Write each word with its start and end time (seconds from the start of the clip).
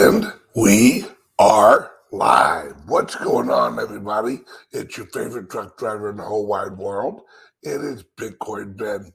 And 0.00 0.32
we 0.56 1.04
are 1.38 1.90
live. 2.10 2.74
What's 2.86 3.16
going 3.16 3.50
on, 3.50 3.78
everybody? 3.78 4.40
It's 4.72 4.96
your 4.96 5.04
favorite 5.08 5.50
truck 5.50 5.76
driver 5.76 6.08
in 6.08 6.16
the 6.16 6.22
whole 6.22 6.46
wide 6.46 6.78
world. 6.78 7.20
It 7.62 7.82
is 7.82 8.02
Bitcoin 8.18 8.78
Ben 8.78 9.12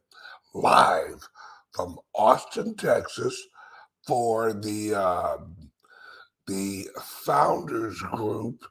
live 0.54 1.27
from 1.71 1.98
Austin, 2.13 2.75
Texas 2.75 3.36
for 4.05 4.54
the 4.54 4.93
uh, 4.93 5.38
the 6.45 6.86
founders 7.02 7.97
group 8.13 8.63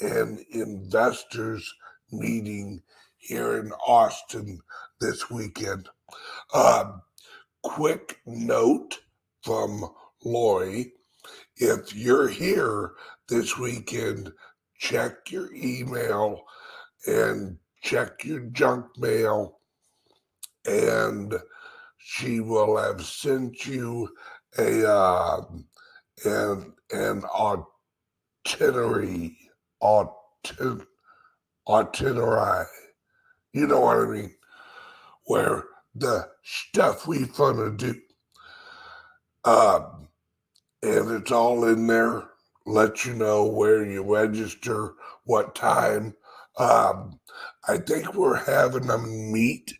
and 0.00 0.38
investors 0.52 1.68
meeting 2.12 2.80
here 3.18 3.58
in 3.58 3.72
Austin 3.88 4.60
this 5.00 5.28
weekend. 5.30 5.88
Uh, 6.54 6.92
quick 7.64 8.20
note 8.24 9.00
from 9.42 9.84
Lori 10.24 10.92
if 11.56 11.94
you're 11.94 12.28
here 12.28 12.92
this 13.28 13.56
weekend, 13.58 14.32
check 14.78 15.30
your 15.30 15.54
email 15.54 16.42
and 17.06 17.58
check 17.82 18.24
your 18.24 18.40
junk 18.40 18.86
mail, 18.98 19.58
and 20.66 21.34
she 21.98 22.40
will 22.40 22.76
have 22.76 23.04
sent 23.04 23.66
you 23.66 24.08
a 24.58 24.88
uh, 24.88 25.42
an 26.24 26.72
an 26.92 27.22
itinerary, 28.46 29.36
itinerary. 31.68 32.66
You 33.52 33.66
know 33.66 33.80
what 33.80 33.98
I 33.98 34.06
mean? 34.06 34.34
Where 35.26 35.64
the 35.94 36.28
stuff 36.42 37.06
we 37.06 37.26
gonna 37.26 37.70
do. 37.70 37.94
Um, 39.44 39.93
and 40.84 41.10
it's 41.12 41.32
all 41.32 41.66
in 41.66 41.88
there. 41.88 42.24
Let 42.66 43.06
you 43.06 43.14
know 43.14 43.46
where 43.46 43.84
you 43.84 44.04
register, 44.04 44.94
what 45.24 45.56
time. 45.56 46.14
Um, 46.58 47.20
I 47.68 47.78
think 47.78 48.14
we're 48.14 48.44
having 48.44 48.90
a 48.90 48.98
meet 48.98 49.74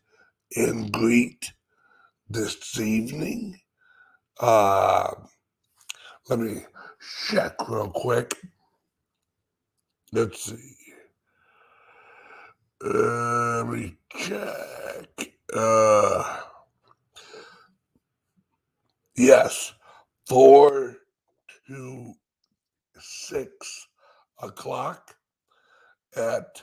and 0.56 0.92
greet 0.92 1.52
this 2.30 2.78
evening. 2.80 3.61
Uh, 4.41 5.12
let 6.28 6.41
me 6.41 6.62
check 7.28 7.55
real 7.68 7.91
quick. 7.91 8.36
Let's 10.12 10.44
see. 10.44 10.77
Uh, 12.84 13.64
let 13.64 13.68
me 13.68 13.96
check. 14.16 15.33
Uh, 15.55 16.41
yes, 19.16 19.73
four 20.27 20.97
to 21.69 22.12
six 22.98 23.89
o'clock 24.42 25.14
at 26.17 26.62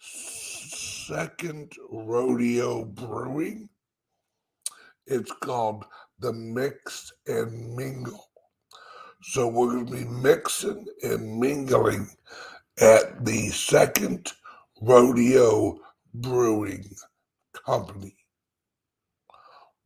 Second 0.00 1.72
Rodeo 1.90 2.84
Brewing. 2.84 3.68
It's 5.06 5.32
called 5.40 5.84
the 6.18 6.32
Mix 6.32 7.12
and 7.26 7.74
Mingle. 7.74 8.28
So 9.22 9.48
we're 9.48 9.72
going 9.72 9.86
to 9.86 9.92
be 9.92 10.04
mixing 10.04 10.86
and 11.02 11.40
mingling 11.40 12.08
at 12.80 13.24
the 13.24 13.48
Second 13.48 14.32
Rodeo 14.80 15.78
Brewing 16.14 16.84
Company, 17.66 18.16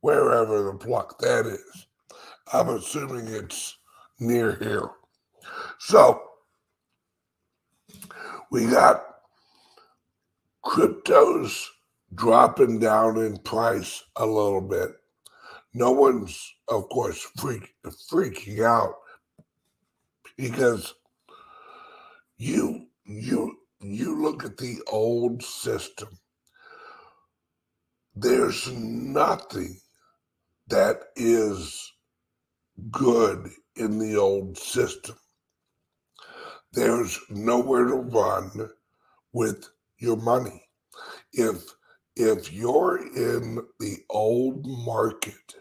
wherever 0.01 0.63
the 0.63 0.77
pluck 0.77 1.17
that 1.19 1.45
is. 1.45 1.87
I'm 2.51 2.69
assuming 2.69 3.27
it's 3.27 3.77
near 4.19 4.55
here. 4.55 4.89
So 5.79 6.21
we 8.51 8.67
got 8.67 9.03
cryptos 10.65 11.65
dropping 12.13 12.79
down 12.79 13.17
in 13.17 13.37
price 13.37 14.03
a 14.15 14.25
little 14.25 14.61
bit. 14.61 14.91
No 15.73 15.91
one's, 15.91 16.53
of 16.67 16.87
course, 16.89 17.19
freak, 17.37 17.73
freaking 18.11 18.63
out 18.63 18.95
because 20.37 20.93
you 22.37 22.87
you 23.05 23.57
you 23.81 24.21
look 24.21 24.43
at 24.43 24.57
the 24.57 24.77
old 24.91 25.43
system. 25.43 26.09
There's 28.15 28.71
nothing 28.71 29.79
that 30.67 31.01
is 31.15 31.92
good 32.91 33.49
in 33.75 33.99
the 33.99 34.17
old 34.17 34.57
system. 34.57 35.15
There's 36.71 37.19
nowhere 37.29 37.85
to 37.85 37.95
run 37.95 38.69
with 39.31 39.69
your 39.97 40.17
money. 40.17 40.63
If 41.31 41.63
if 42.15 42.51
you're 42.53 42.97
in 43.15 43.59
the 43.79 43.97
old 44.09 44.65
market, 44.67 45.55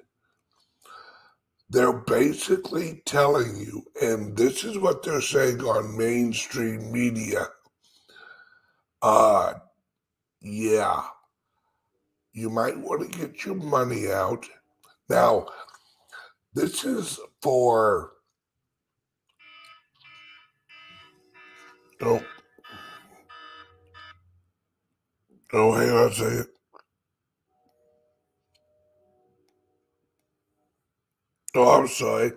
they're 1.70 1.92
basically 1.92 3.02
telling 3.06 3.56
you, 3.56 3.82
and 4.02 4.36
this 4.36 4.64
is 4.64 4.76
what 4.78 5.02
they're 5.02 5.22
saying 5.22 5.62
on 5.62 5.96
mainstream 5.96 6.92
media. 6.92 7.46
Uh 9.00 9.54
yeah, 10.40 11.02
you 12.32 12.50
might 12.50 12.78
want 12.78 13.10
to 13.10 13.18
get 13.18 13.44
your 13.44 13.54
money 13.54 14.10
out. 14.10 14.46
Now, 15.08 15.46
this 16.54 16.84
is 16.84 17.18
for 17.42 18.12
oh 22.02 22.22
oh 25.52 25.72
hang 25.72 25.90
on 25.90 26.12
second. 26.12 26.46
Oh, 31.54 31.80
I'm 31.80 31.88
sorry. 31.88 32.32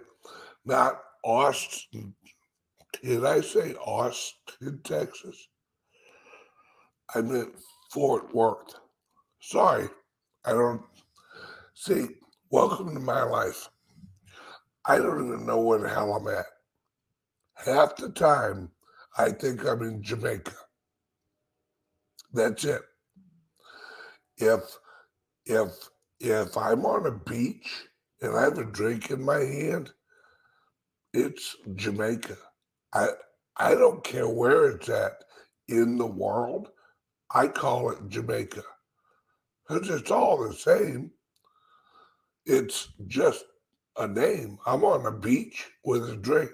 Not 0.65 0.99
Austin. 1.23 2.13
Did 3.01 3.25
I 3.25 3.39
say 3.41 3.73
Austin, 3.75 4.81
Texas? 4.83 5.47
I 7.13 7.21
meant 7.21 7.53
Fort 7.93 8.35
Worth. 8.35 8.75
Sorry. 9.39 9.87
I 10.43 10.51
don't 10.51 10.81
see. 11.73 12.07
Welcome 12.49 12.93
to 12.93 12.99
my 12.99 13.23
life. 13.23 13.69
I 14.87 14.97
don't 14.97 15.25
even 15.25 15.45
know 15.45 15.61
where 15.61 15.79
the 15.79 15.89
hell 15.89 16.13
I'm 16.13 16.27
at. 16.27 16.45
Half 17.55 17.95
the 17.97 18.09
time, 18.09 18.71
I 19.17 19.31
think 19.31 19.65
I'm 19.65 19.81
in 19.81 20.03
Jamaica. 20.03 20.53
That's 22.33 22.63
it. 22.65 22.81
If 24.37 24.77
if 25.45 25.71
if 26.19 26.57
I'm 26.57 26.85
on 26.85 27.05
a 27.05 27.11
beach 27.11 27.85
and 28.21 28.35
I 28.37 28.43
have 28.43 28.57
a 28.57 28.65
drink 28.65 29.09
in 29.11 29.23
my 29.23 29.39
hand, 29.39 29.91
it's 31.13 31.55
Jamaica. 31.75 32.37
I 32.93 33.09
I 33.57 33.75
don't 33.75 34.03
care 34.03 34.27
where 34.27 34.69
it's 34.71 34.89
at 34.89 35.13
in 35.69 35.97
the 35.97 36.05
world. 36.05 36.69
I 37.33 37.47
call 37.47 37.91
it 37.91 38.09
Jamaica. 38.09 38.63
Because 39.67 39.89
it's 39.89 40.11
all 40.11 40.37
the 40.37 40.53
same. 40.53 41.11
It's 42.45 42.89
just 43.07 43.45
a 43.97 44.07
name. 44.07 44.57
I'm 44.65 44.83
on 44.83 45.05
a 45.05 45.11
beach 45.11 45.69
with 45.83 46.09
a 46.09 46.15
drink. 46.15 46.51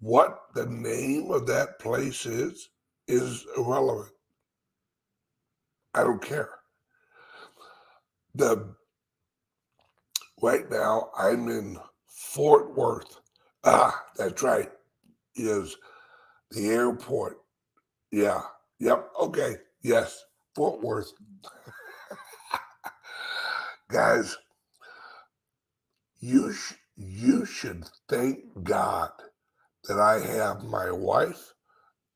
What 0.00 0.38
the 0.54 0.66
name 0.66 1.30
of 1.30 1.46
that 1.48 1.78
place 1.78 2.24
is, 2.24 2.68
is 3.06 3.44
irrelevant. 3.56 4.12
I 5.94 6.04
don't 6.04 6.22
care. 6.22 6.50
The 8.34 8.74
right 10.40 10.70
now 10.70 11.10
I'm 11.18 11.48
in 11.48 11.78
Fort 12.06 12.76
Worth. 12.76 13.20
Ah, 13.64 14.04
that's 14.16 14.42
right. 14.42 14.70
Is 15.34 15.76
the 16.50 16.68
airport. 16.68 17.38
Yeah. 18.12 18.42
Yep. 18.78 19.10
Okay. 19.20 19.56
Yes. 19.82 20.24
Fort 20.54 20.82
Worth. 20.82 21.12
Guys, 23.90 24.36
you 26.20 26.52
sh- 26.52 26.74
you 26.96 27.44
should 27.46 27.84
thank 28.08 28.40
God 28.64 29.12
that 29.84 30.00
I 30.00 30.20
have 30.20 30.64
my 30.64 30.90
wife 30.90 31.54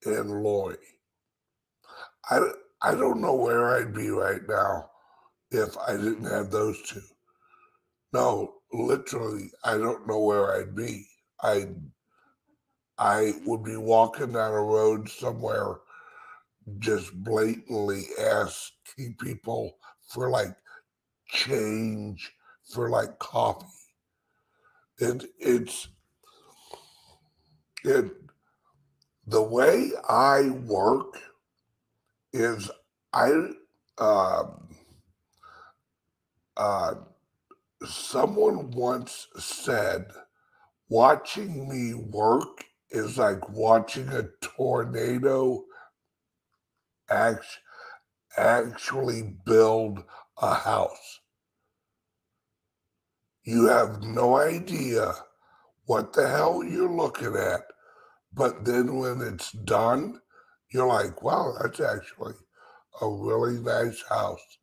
and 0.05 0.31
Lori. 0.45 0.79
I 2.31 2.41
I 2.83 2.95
don't 2.95 3.21
know 3.23 3.35
where 3.37 3.77
I'd 3.77 3.95
be 3.95 4.11
right 4.11 4.43
now 4.49 4.91
if 5.51 5.77
I 5.79 5.93
didn't 5.93 6.25
have 6.27 6.51
those 6.51 6.81
two. 6.83 7.03
No, 8.13 8.55
literally, 8.73 9.51
I 9.65 9.79
don't 9.79 10.07
know 10.09 10.21
where 10.21 10.55
I'd 10.55 10.77
be. 10.77 11.07
I 11.43 11.69
I 12.99 13.35
would 13.47 13.65
be 13.65 13.77
walking 13.77 14.33
down 14.33 14.53
a 14.53 14.63
road 14.63 15.09
somewhere, 15.09 15.77
just 16.81 17.13
blatantly 17.25 18.05
asking 18.21 19.17
people 19.21 19.79
for 20.11 20.31
like 20.31 20.57
change 21.29 22.33
for 22.73 22.91
like 22.91 23.19
coffee 23.21 23.67
and 25.03 25.27
it's 25.39 25.89
it 27.85 28.13
the 29.27 29.43
way 29.43 29.91
I 30.09 30.51
work 30.51 31.15
is 32.33 32.71
I 33.13 33.51
uh, 33.99 34.45
uh, 36.57 36.95
someone 37.85 38.71
once 38.71 39.29
said 39.39 40.07
watching 40.89 41.69
me 41.69 41.95
work 41.95 42.65
is 42.91 43.19
like 43.19 43.49
watching 43.49 44.09
a 44.09 44.25
tornado 44.41 45.65
act, 47.11 47.47
actually 48.37 49.35
build 49.45 50.05
a 50.41 50.55
house. 50.55 51.22
You 53.45 53.67
have 53.67 54.03
no 54.03 54.37
idea 54.37 55.13
what 55.87 56.13
the 56.13 56.29
hell 56.29 56.63
you're 56.63 56.91
looking 56.91 57.37
at. 57.37 57.63
But 58.33 58.65
then 58.65 58.97
when 58.97 59.21
it's 59.21 59.53
done, 59.53 60.21
you're 60.71 60.87
like, 60.87 61.23
wow, 61.23 61.55
that's 61.61 61.81
actually 61.81 62.35
a 63.01 63.09
really 63.09 63.61
nice 63.61 64.03
house. 64.09 64.59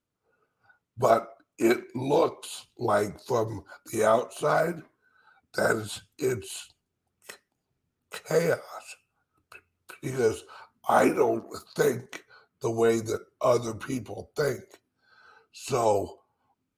But 0.97 1.27
it 1.57 1.83
looks 1.93 2.67
like 2.77 3.21
from 3.21 3.63
the 3.91 4.05
outside 4.05 4.81
that 5.55 5.75
it's, 5.75 6.01
it's 6.17 6.73
chaos 8.27 8.59
because 10.01 10.43
I 10.87 11.09
don't 11.09 11.45
think 11.75 12.23
the 12.61 12.71
way 12.71 12.99
that 13.01 13.25
other 13.41 13.73
people 13.73 14.31
think. 14.35 14.61
So 15.51 16.19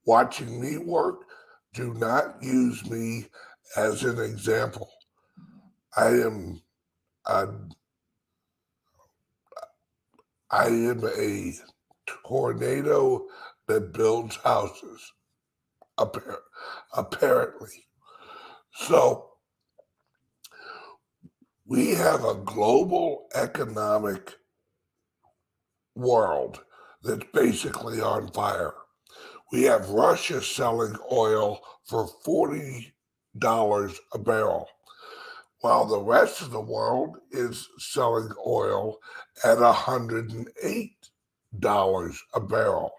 watching 0.06 0.60
me 0.60 0.78
work, 0.78 1.26
do 1.74 1.94
not 1.94 2.42
use 2.42 2.90
me 2.90 3.28
as 3.78 4.04
an 4.04 4.20
example. 4.20 4.90
I 5.96 6.08
am 6.08 6.62
a, 7.26 7.48
I 10.50 10.66
am 10.68 11.04
a 11.06 11.54
tornado 12.26 13.26
that 13.68 13.94
builds 13.94 14.36
houses, 14.38 15.14
apparently. 16.94 17.86
So 18.74 19.30
we 21.66 21.92
have 21.92 22.26
a 22.26 22.36
global 22.36 23.28
economic 23.34 24.34
world 25.96 26.60
that's 27.04 27.26
basically 27.34 28.02
on 28.02 28.30
fire. 28.32 28.74
We 29.52 29.64
have 29.64 29.90
Russia 29.90 30.42
selling 30.42 30.96
oil 31.12 31.60
for 31.86 32.08
$40 32.26 32.92
a 34.14 34.20
barrel, 34.20 34.70
while 35.60 35.86
the 35.86 36.00
rest 36.00 36.42
of 36.42 36.52
the 36.52 36.62
world 36.62 37.18
is 37.32 37.68
selling 37.78 38.32
oil 38.46 39.00
at 39.44 39.58
$108 39.58 42.18
a 42.34 42.40
barrel. 42.40 42.92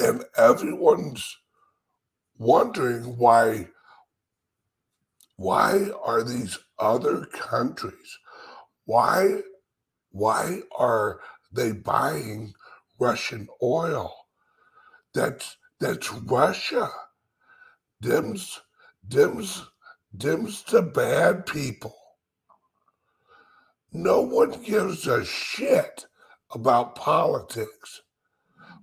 And 0.00 0.24
everyone's 0.36 1.36
wondering 2.38 3.16
why 3.18 3.68
why 5.36 5.88
are 6.04 6.22
these 6.22 6.58
other 6.78 7.24
countries 7.26 8.18
why 8.84 9.40
why 10.10 10.60
are 10.76 11.20
they 11.52 11.72
buying 11.72 12.54
Russian 12.98 13.48
oil? 13.62 14.21
That's 15.14 15.56
that's 15.80 16.12
Russia. 16.12 16.90
Dim's 18.00 18.60
Dim's 19.06 19.64
Dim's 20.16 20.62
the 20.64 20.82
bad 20.82 21.46
people. 21.46 21.94
No 23.92 24.20
one 24.22 24.62
gives 24.62 25.06
a 25.06 25.24
shit 25.24 26.06
about 26.54 26.96
politics 26.96 28.02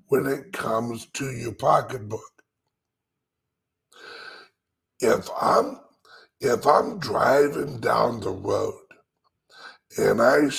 when 0.08 0.26
it 0.26 0.54
comes 0.54 1.08
to 1.14 1.31
your 1.31 1.54
pocketbook. 1.54 2.44
If 5.00 5.30
I'm 5.42 5.80
if 6.42 6.68
I'm 6.68 7.00
driving 7.00 7.80
down 7.80 8.22
the 8.22 8.31
road 8.31 8.76
and 9.98 10.22
I 10.22 10.50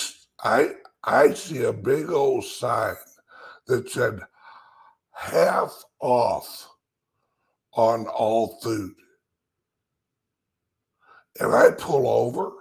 I 0.43 0.71
I 1.03 1.33
see 1.33 1.63
a 1.63 1.73
big 1.73 2.11
old 2.11 2.45
sign 2.45 2.95
that 3.67 3.89
said 3.89 4.21
half 5.21 5.71
off 5.99 6.67
on 7.73 8.07
all 8.07 8.59
food. 8.63 8.93
And 11.39 11.53
I 11.53 11.71
pull 11.71 12.07
over 12.07 12.51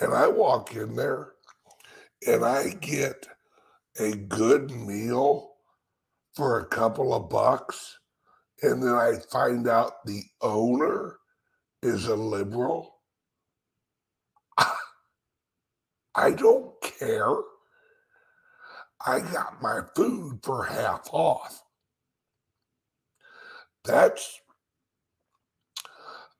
and 0.00 0.14
I 0.14 0.28
walk 0.28 0.74
in 0.74 0.96
there 0.96 1.32
and 2.26 2.42
I 2.44 2.70
get 2.80 3.26
a 4.00 4.12
good 4.12 4.70
meal 4.70 5.50
for 6.34 6.60
a 6.60 6.66
couple 6.66 7.12
of 7.12 7.28
bucks. 7.28 7.98
And 8.62 8.82
then 8.82 8.94
I 8.94 9.16
find 9.30 9.68
out 9.68 10.04
the 10.06 10.22
owner 10.40 11.18
is 11.82 12.06
a 12.06 12.16
liberal. 12.16 12.96
I 16.14 16.30
don't 16.30 16.72
care. 16.80 17.36
I 19.04 19.20
got 19.20 19.60
my 19.60 19.80
food 19.96 20.40
for 20.42 20.64
half 20.64 21.08
off. 21.12 21.62
That's 23.84 24.40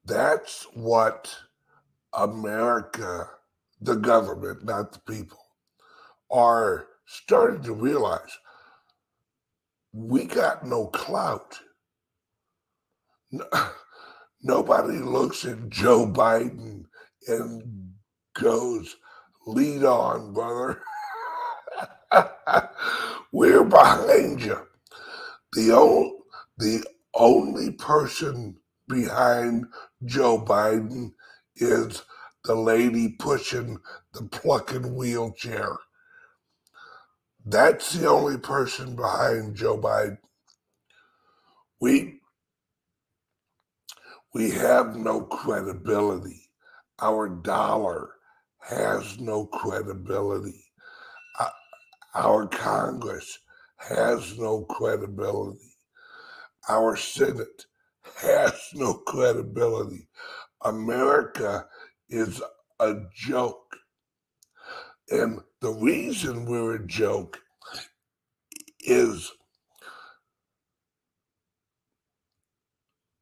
that's 0.05 0.65
what 0.75 1.35
America, 2.13 3.29
the 3.81 3.95
government, 3.95 4.65
not 4.65 4.93
the 4.93 4.99
people, 5.01 5.39
are 6.31 6.87
starting 7.07 7.63
to 7.63 7.73
realize. 7.73 8.39
We 9.93 10.25
got 10.25 10.67
no 10.67 10.87
clout. 10.87 11.59
No, 13.31 13.45
nobody 14.43 14.99
looks 14.99 15.45
at 15.45 15.69
Joe 15.69 16.07
Biden 16.07 16.85
and 17.29 17.93
goes, 18.35 18.97
lead 19.47 19.85
on, 19.85 20.33
brother. 20.33 20.83
We're 23.33 23.65
behind 23.65 24.43
you. 24.43 24.59
The, 25.55 25.73
only, 25.73 26.13
the 26.59 26.85
only 27.15 27.73
person 27.73 28.57
behind 28.89 29.67
Joe 30.05 30.45
Biden 30.45 31.13
is 31.57 32.03
the 32.45 32.55
lady 32.55 33.11
pushing 33.19 33.79
the 34.15 34.25
plucking 34.25 34.95
wheelchair. 34.95 35.77
That's 37.45 37.93
the 37.95 38.09
only 38.09 38.39
person 38.39 38.97
behind 38.97 39.57
Joe 39.57 39.79
Biden. 39.79 40.19
We 41.81 42.21
we 44.35 44.51
have 44.53 44.97
no 44.97 45.23
credibility. 45.23 46.51
Our 47.01 47.29
dollar 47.29 48.11
has 48.61 49.19
no 49.19 49.47
credibility. 49.47 50.62
Our 52.15 52.47
Congress 52.47 53.39
has 53.77 54.39
no 54.39 54.65
credibility. 54.65 55.75
Our 56.69 56.97
Senate 56.97 57.67
has 58.17 58.53
no 58.75 58.95
credibility. 58.95 60.09
America 60.65 61.67
is 62.09 62.43
a 62.81 62.95
joke. 63.15 63.77
And 65.11 65.41
the 65.61 65.73
reason 65.73 66.47
we're 66.47 66.77
a 66.77 66.87
joke 66.87 67.39
is 68.81 69.31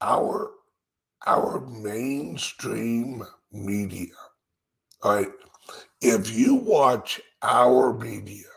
our 0.00 0.50
our 1.26 1.60
mainstream 1.60 3.22
media 3.52 4.14
all 5.02 5.14
right. 5.14 5.28
If 6.02 6.30
you 6.36 6.56
watch 6.56 7.20
our 7.42 7.94
media 7.94 8.49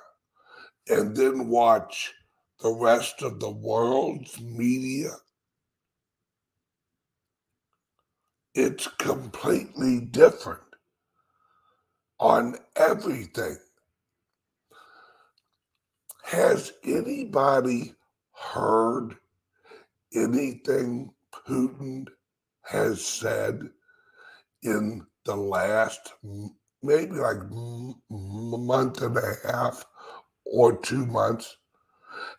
and 0.88 1.16
then 1.16 1.48
watch 1.48 2.13
the 2.62 2.72
rest 2.72 3.22
of 3.22 3.40
the 3.40 3.50
world's 3.50 4.40
media, 4.40 5.12
it's 8.54 8.88
completely 8.88 10.00
different 10.00 10.62
on 12.20 12.56
everything. 12.75 13.58
Has 16.24 16.74
anybody 16.84 17.94
heard 18.34 19.18
anything 20.16 21.13
Putin 21.48 22.08
has 22.62 23.06
said 23.06 23.62
in 24.63 25.06
the 25.25 25.36
last 25.36 26.13
maybe 26.82 27.16
like 27.16 27.38
month 28.10 29.02
and 29.02 29.18
a 29.18 29.34
half 29.46 29.86
or 30.54 30.78
two 30.78 31.06
months 31.08 31.58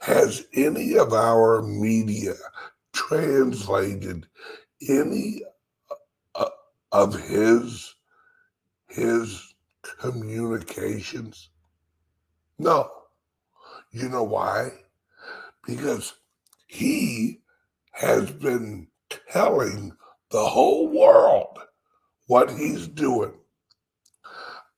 has 0.01 0.47
any 0.55 0.97
of 0.97 1.13
our 1.13 1.63
media 1.63 2.35
translated 2.93 4.25
any 4.89 5.43
uh, 6.37 6.49
of 6.93 7.15
his 7.15 7.97
his 8.89 9.55
communications? 9.99 11.51
No. 12.59 12.89
You 13.91 14.09
know 14.09 14.23
why? 14.23 14.71
Because 15.67 16.15
he 16.69 17.41
has 17.93 18.31
been 18.31 18.87
telling 19.33 19.97
the 20.31 20.47
whole 20.47 20.89
world 20.89 21.59
what 22.29 22.51
he's 22.51 22.87
doing. 22.87 23.35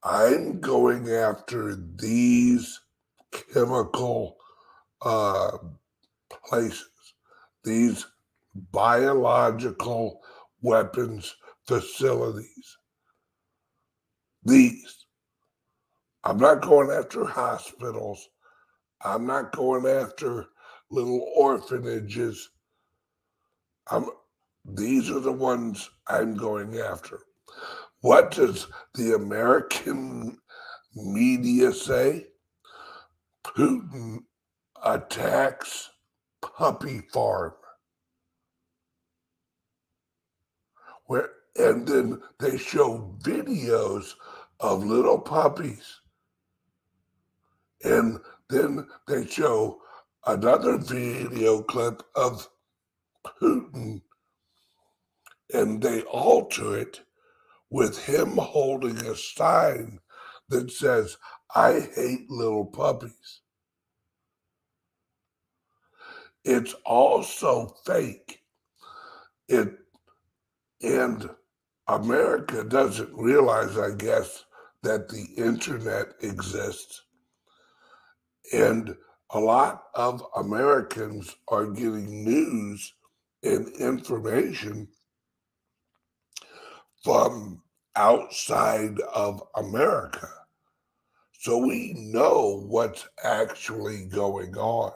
I'm 0.02 0.60
going 0.60 1.10
after 1.10 1.76
these 1.96 2.80
chemical 3.32 4.36
uh, 5.02 5.58
places, 6.48 6.88
these 7.64 8.06
biological 8.72 10.20
weapons 10.62 11.36
facilities. 11.66 12.78
These. 14.44 15.06
I'm 16.24 16.38
not 16.38 16.62
going 16.62 16.90
after 16.90 17.24
hospitals. 17.24 18.28
I'm 19.02 19.26
not 19.26 19.54
going 19.54 19.86
after 19.86 20.46
little 20.90 21.28
orphanages. 21.36 22.50
I'm, 23.90 24.06
these 24.64 25.10
are 25.10 25.20
the 25.20 25.32
ones 25.32 25.88
I'm 26.08 26.36
going 26.36 26.78
after. 26.78 27.20
What 28.00 28.32
does 28.32 28.66
the 28.94 29.14
American 29.14 30.38
media 30.94 31.72
say? 31.72 32.26
Putin 33.46 34.24
attacks 34.82 35.90
puppy 36.42 37.02
farm. 37.12 37.54
Where 41.06 41.30
and 41.58 41.86
then 41.86 42.20
they 42.38 42.58
show 42.58 43.16
videos 43.22 44.14
of 44.60 44.84
little 44.84 45.18
puppies. 45.18 46.00
And 47.82 48.18
then 48.50 48.86
they 49.08 49.26
show 49.26 49.80
another 50.26 50.76
video 50.76 51.62
clip 51.62 52.02
of 52.14 52.48
Putin 53.24 54.02
and 55.52 55.80
they 55.80 56.02
alter 56.02 56.78
it 56.78 57.00
with 57.70 58.04
him 58.04 58.36
holding 58.36 58.96
a 58.98 59.14
sign 59.16 60.00
that 60.48 60.70
says, 60.70 61.16
I 61.54 61.80
hate 61.94 62.30
little 62.30 62.66
puppies. 62.66 63.40
It's 66.44 66.74
also 66.84 67.74
fake. 67.84 68.40
It 69.48 69.74
and 70.82 71.28
America 71.88 72.64
doesn't 72.64 73.16
realize, 73.16 73.78
I 73.78 73.92
guess, 73.96 74.44
that 74.82 75.08
the 75.08 75.26
internet 75.36 76.14
exists. 76.20 77.02
And 78.52 78.94
a 79.30 79.40
lot 79.40 79.84
of 79.94 80.22
Americans 80.36 81.34
are 81.48 81.66
getting 81.66 82.24
news 82.24 82.92
and 83.42 83.68
information 83.76 84.88
from 87.02 87.62
outside 87.96 89.00
of 89.14 89.42
America. 89.56 90.28
So 91.40 91.58
we 91.58 91.94
know 91.96 92.64
what's 92.66 93.08
actually 93.22 94.04
going 94.06 94.56
on. 94.56 94.92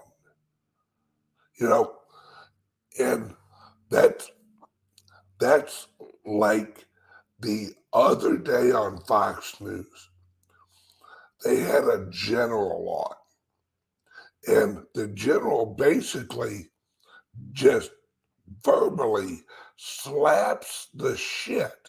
You 1.60 1.68
know, 1.68 1.92
and 2.98 3.34
that's 3.90 4.30
that's 5.38 5.88
like 6.24 6.86
the 7.40 7.70
other 7.92 8.36
day 8.36 8.72
on 8.72 9.00
Fox 9.00 9.60
News. 9.60 10.08
They 11.44 11.60
had 11.60 11.84
a 11.84 12.06
general 12.10 13.06
on, 14.46 14.54
and 14.54 14.84
the 14.94 15.08
general 15.08 15.66
basically 15.66 16.70
just 17.52 17.90
verbally 18.62 19.42
slaps 19.76 20.88
the 20.94 21.16
shit 21.16 21.79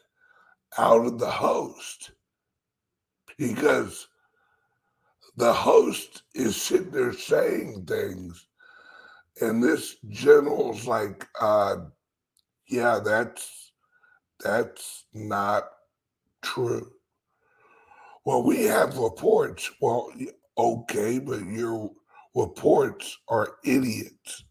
out 0.77 1.05
of 1.05 1.19
the 1.19 1.29
host. 1.29 2.11
Because 3.37 4.07
the 5.37 5.53
host 5.53 6.23
is 6.35 6.55
sitting 6.55 6.91
there 6.91 7.13
saying 7.13 7.85
things 7.87 8.47
and 9.39 9.63
this 9.63 9.95
general's 10.09 10.85
like 10.87 11.27
uh 11.39 11.77
yeah 12.67 12.99
that's 13.03 13.71
that's 14.43 15.05
not 15.13 15.69
true. 16.41 16.91
Well 18.25 18.43
we 18.43 18.63
have 18.65 18.97
reports. 18.97 19.69
Well 19.79 20.11
okay 20.57 21.19
but 21.19 21.43
your 21.45 21.91
reports 22.35 23.17
are 23.27 23.55
idiots. 23.63 24.43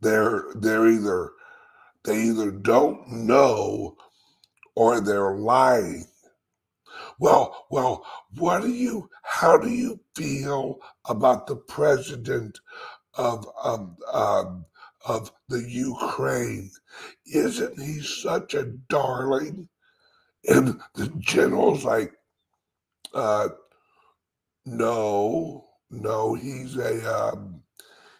They're 0.00 0.44
they're 0.56 0.88
either 0.88 1.32
they 2.04 2.24
either 2.24 2.50
don't 2.50 3.08
know 3.08 3.96
or 4.74 5.00
they're 5.00 5.36
lying. 5.36 6.06
Well, 7.18 7.66
well, 7.70 8.04
what 8.36 8.62
do 8.62 8.72
you, 8.72 9.08
how 9.22 9.56
do 9.56 9.70
you 9.70 10.00
feel 10.14 10.78
about 11.08 11.46
the 11.46 11.56
president 11.56 12.58
of, 13.14 13.46
of, 13.62 13.96
um, 14.12 14.64
of 15.06 15.32
the 15.48 15.62
Ukraine? 15.68 16.70
Isn't 17.26 17.80
he 17.80 18.00
such 18.00 18.54
a 18.54 18.64
darling? 18.88 19.68
And 20.46 20.80
the 20.94 21.08
general's 21.18 21.84
like, 21.84 22.12
uh, 23.14 23.48
no, 24.66 25.66
no, 25.90 26.34
he's 26.34 26.76
a, 26.76 27.30
um, 27.30 27.62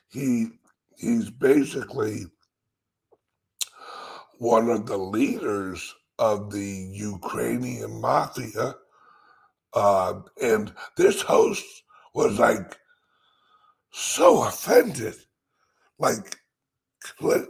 he, 0.09 0.49
he's 0.97 1.31
basically 1.31 2.27
one 4.39 4.71
of 4.71 4.87
the 4.87 4.97
leaders 4.97 5.95
of 6.19 6.53
the 6.53 6.89
Ukrainian 6.93 8.01
mafia. 8.01 8.75
Uh, 9.73 10.21
and 10.41 10.73
this 10.97 11.21
host 11.23 11.65
was 12.15 12.39
like 12.39 12.79
so 13.93 14.45
offended, 14.45 15.17
like 15.99 16.37
cl- 17.21 17.47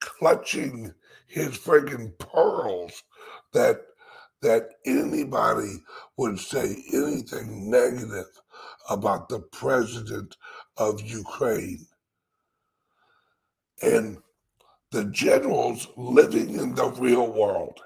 clutching 0.00 0.92
his 1.28 1.50
friggin' 1.58 2.18
pearls 2.18 3.02
that 3.52 3.80
that 4.42 4.68
anybody 4.84 5.82
would 6.18 6.38
say 6.38 6.76
anything 6.92 7.70
negative 7.70 8.26
about 8.90 9.26
the 9.30 9.40
president 9.40 10.36
of 10.76 11.00
Ukraine. 11.00 11.86
And 13.80 14.18
the 14.94 15.04
generals 15.06 15.88
living 15.96 16.54
in 16.54 16.74
the 16.76 16.88
real 16.92 17.32
world. 17.32 17.80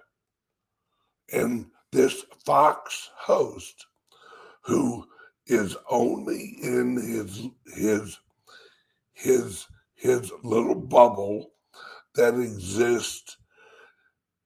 And 1.33 1.67
this 1.91 2.23
Fox 2.45 3.09
host, 3.17 3.87
who 4.65 5.07
is 5.47 5.75
only 5.91 6.59
in 6.63 6.97
his 6.97 7.49
his 7.75 8.19
his 9.15 9.67
his 9.95 10.31
little 10.45 10.75
bubble 10.75 11.53
that 12.15 12.35
exists 12.35 13.39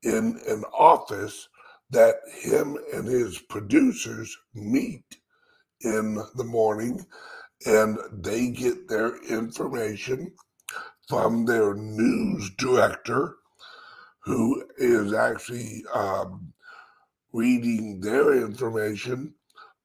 in 0.05 0.41
an 0.47 0.63
office 0.73 1.49
that 1.91 2.17
him 2.43 2.79
and 2.95 3.09
his 3.09 3.41
producers 3.41 4.37
meet 4.55 5.17
in 5.81 6.15
the 6.37 6.45
morning 6.45 7.05
and 7.67 7.99
they 8.13 8.51
get 8.51 8.89
their 8.89 9.17
information 9.25 10.33
from 11.09 11.45
their 11.45 11.75
news 11.75 12.51
director, 12.59 13.37
who 14.21 14.65
is 14.79 15.13
actually 15.13 15.85
um, 15.95 16.53
reading 17.33 18.01
their 18.01 18.35
information 18.35 19.35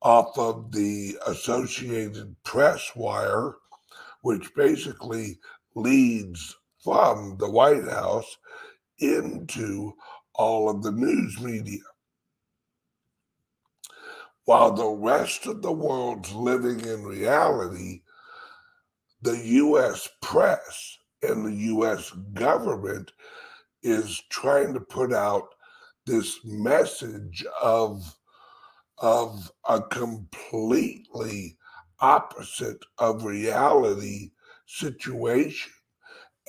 off 0.02 0.38
of 0.38 0.72
the 0.72 1.18
Associated 1.26 2.36
Press 2.44 2.92
wire, 2.96 3.56
which 4.22 4.54
basically 4.56 5.40
leads 5.76 6.56
from 6.84 7.38
the 7.40 7.50
White 7.50 7.84
House 7.86 8.38
into 9.00 9.94
all 10.36 10.70
of 10.70 10.84
the 10.84 10.92
news 10.92 11.40
media. 11.40 11.80
While 14.46 14.72
the 14.72 14.88
rest 14.88 15.46
of 15.46 15.62
the 15.62 15.72
world's 15.72 16.32
living 16.32 16.80
in 16.82 17.04
reality, 17.04 18.04
the 19.22 19.38
US 19.38 20.08
press 20.22 20.97
and 21.22 21.46
the 21.46 21.66
US 21.76 22.12
government 22.34 23.12
is 23.84 24.22
trying 24.30 24.74
to 24.74 24.80
put 24.80 25.14
out 25.14 25.50
this 26.06 26.40
message 26.44 27.46
of 27.62 28.16
of 29.00 29.52
a 29.68 29.80
completely 29.80 31.56
opposite 32.00 32.84
of 32.98 33.24
reality 33.24 34.32
situation 34.66 35.72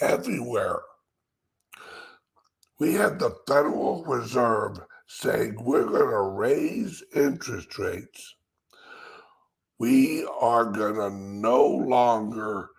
everywhere. 0.01 0.81
We 2.79 2.95
have 2.95 3.19
the 3.19 3.37
Federal 3.47 4.05
Reserve 4.05 4.79
saying 5.07 5.57
we're 5.61 5.85
going 5.85 6.11
to 6.11 6.23
raise 6.23 7.03
interest 7.15 7.79
rates. 7.79 8.37
We 9.79 10.27
are 10.41 10.65
going 10.67 10.95
to 10.97 11.11
no 11.11 11.67
longer 11.67 12.71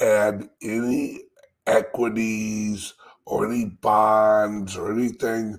add 0.00 0.48
any 0.62 1.23
equities 1.66 2.94
or 3.26 3.46
any 3.46 3.66
bonds 3.66 4.76
or 4.76 4.92
anything 4.92 5.58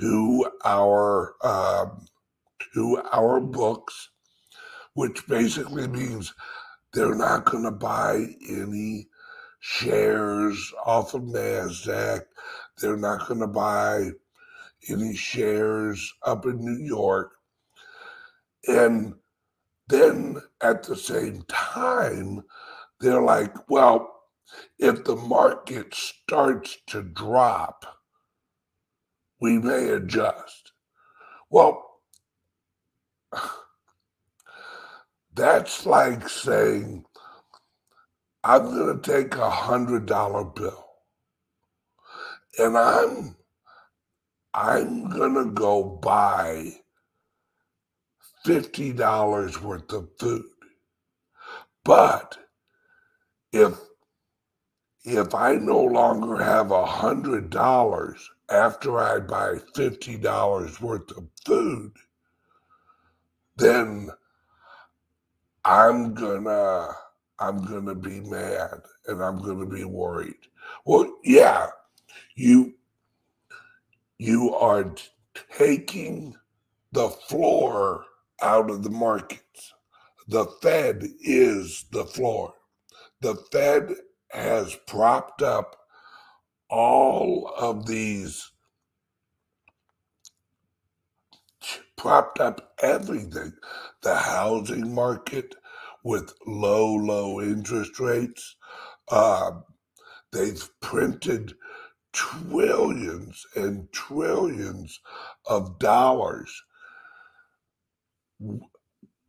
to 0.00 0.50
our 0.64 1.34
um, 1.42 2.06
to 2.74 3.00
our 3.12 3.40
books, 3.40 4.10
which 4.94 5.26
basically 5.26 5.86
means 5.88 6.34
they're 6.92 7.14
not 7.14 7.44
going 7.44 7.64
to 7.64 7.70
buy 7.70 8.26
any 8.48 9.08
shares 9.60 10.72
off 10.84 11.14
of 11.14 11.22
Nasdaq. 11.22 12.22
They're 12.78 12.96
not 12.96 13.26
going 13.26 13.40
to 13.40 13.46
buy 13.46 14.10
any 14.88 15.14
shares 15.16 16.14
up 16.24 16.46
in 16.46 16.64
New 16.64 16.84
York. 16.84 17.32
And 18.68 19.14
then 19.88 20.42
at 20.60 20.82
the 20.82 20.96
same 20.96 21.42
time, 21.48 22.42
they're 23.00 23.22
like, 23.22 23.54
well, 23.68 24.15
if 24.78 25.04
the 25.04 25.16
market 25.16 25.94
starts 25.94 26.78
to 26.88 27.02
drop, 27.02 27.86
we 29.40 29.58
may 29.58 29.90
adjust. 29.90 30.72
Well, 31.50 31.84
that's 35.34 35.86
like 35.86 36.28
saying, 36.28 37.04
I'm 38.44 38.64
going 38.66 39.00
to 39.00 39.12
take 39.12 39.36
a 39.36 39.50
hundred 39.50 40.06
dollar 40.06 40.44
bill 40.44 40.86
and 42.58 42.76
I'm 42.76 43.36
I'm 44.54 45.10
gonna 45.10 45.46
go 45.46 45.84
buy 45.84 46.72
fifty 48.44 48.92
dollars 48.92 49.60
worth 49.62 49.92
of 49.92 50.08
food. 50.18 50.44
But 51.84 52.38
if 53.52 53.74
if 55.06 55.34
I 55.34 55.54
no 55.54 55.80
longer 55.80 56.42
have 56.42 56.72
a 56.72 56.84
hundred 56.84 57.50
dollars 57.50 58.28
after 58.50 58.98
I 58.98 59.20
buy 59.20 59.58
fifty 59.74 60.16
dollars 60.18 60.80
worth 60.80 61.16
of 61.16 61.28
food, 61.44 61.92
then 63.56 64.10
I'm 65.64 66.14
gonna 66.14 66.88
I'm 67.38 67.64
gonna 67.64 67.94
be 67.94 68.20
mad 68.20 68.80
and 69.06 69.22
I'm 69.22 69.42
gonna 69.42 69.66
be 69.66 69.84
worried. 69.84 70.48
Well, 70.84 71.18
yeah, 71.24 71.68
you 72.34 72.74
you 74.18 74.54
are 74.54 74.92
taking 75.56 76.34
the 76.92 77.10
floor 77.10 78.04
out 78.42 78.70
of 78.70 78.82
the 78.82 78.90
markets. 78.90 79.74
The 80.28 80.46
Fed 80.62 81.06
is 81.20 81.84
the 81.92 82.04
floor. 82.06 82.54
The 83.20 83.36
Fed 83.52 83.94
has 84.30 84.76
propped 84.86 85.42
up 85.42 85.76
all 86.70 87.52
of 87.58 87.86
these, 87.86 88.50
propped 91.96 92.40
up 92.40 92.74
everything. 92.82 93.52
The 94.02 94.16
housing 94.16 94.94
market 94.94 95.54
with 96.04 96.34
low, 96.46 96.94
low 96.94 97.40
interest 97.40 97.98
rates. 97.98 98.56
Uh, 99.10 99.52
they've 100.32 100.68
printed 100.80 101.54
trillions 102.12 103.46
and 103.56 103.90
trillions 103.92 105.00
of 105.46 105.78
dollars. 105.78 106.62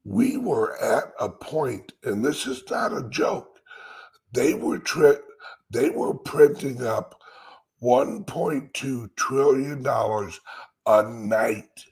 We 0.05 0.37
were 0.37 0.77
at 0.81 1.13
a 1.19 1.29
point, 1.29 1.93
and 2.03 2.23
this 2.23 2.47
is 2.47 2.63
not 2.69 2.93
a 2.93 3.09
joke. 3.09 3.56
They 4.33 4.53
were 4.55 4.79
tri- 4.79 5.19
they 5.71 5.89
were 5.89 6.15
printing 6.15 6.85
up 6.85 7.21
1.2 7.83 9.15
trillion 9.15 9.83
dollars 9.83 10.39
a 10.87 11.03
night 11.03 11.85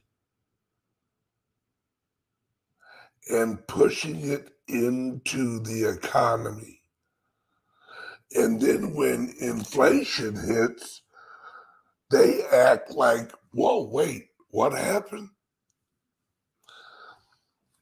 and 3.30 3.66
pushing 3.68 4.22
it 4.22 4.52
into 4.68 5.60
the 5.60 5.86
economy. 5.86 6.82
And 8.36 8.62
then 8.62 8.96
when 8.96 9.34
inflation 9.40 10.36
hits, 10.36 11.02
they 12.12 12.44
act 12.52 12.92
like, 12.92 13.32
whoa, 13.54 13.84
wait, 13.92 14.28
what 14.52 14.74
happened? 14.74 15.30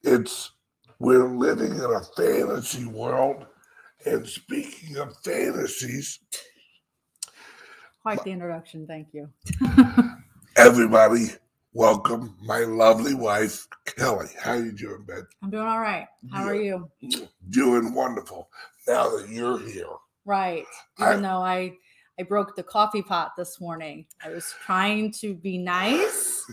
It's, 0.02 0.52
we're 0.98 1.28
living 1.28 1.74
in 1.74 1.84
a 1.84 2.02
fantasy 2.16 2.86
world. 2.86 3.46
And 4.06 4.28
speaking 4.28 4.98
of 4.98 5.16
fantasies, 5.24 6.18
quite 8.02 8.22
the 8.22 8.32
introduction. 8.32 8.86
Thank 8.86 9.08
you. 9.14 9.30
everybody, 10.56 11.28
welcome 11.72 12.36
my 12.42 12.60
lovely 12.60 13.14
wife, 13.14 13.66
Kelly. 13.86 14.28
How 14.38 14.52
are 14.52 14.62
you 14.62 14.72
doing, 14.72 15.04
Ben? 15.06 15.26
I'm 15.42 15.48
doing 15.48 15.66
all 15.66 15.80
right. 15.80 16.06
How 16.30 16.44
are 16.44 16.54
you? 16.54 16.90
Doing 17.48 17.94
wonderful. 17.94 18.50
Now 18.86 19.08
that 19.16 19.30
you're 19.30 19.58
here. 19.58 19.86
Right. 20.26 20.66
Even 21.00 21.24
I, 21.24 21.28
though 21.28 21.42
I 21.42 21.72
I 22.18 22.24
broke 22.24 22.56
the 22.56 22.62
coffee 22.62 23.02
pot 23.02 23.32
this 23.38 23.58
morning. 23.58 24.04
I 24.22 24.28
was 24.28 24.54
trying 24.64 25.12
to 25.12 25.34
be 25.34 25.56
nice 25.56 26.44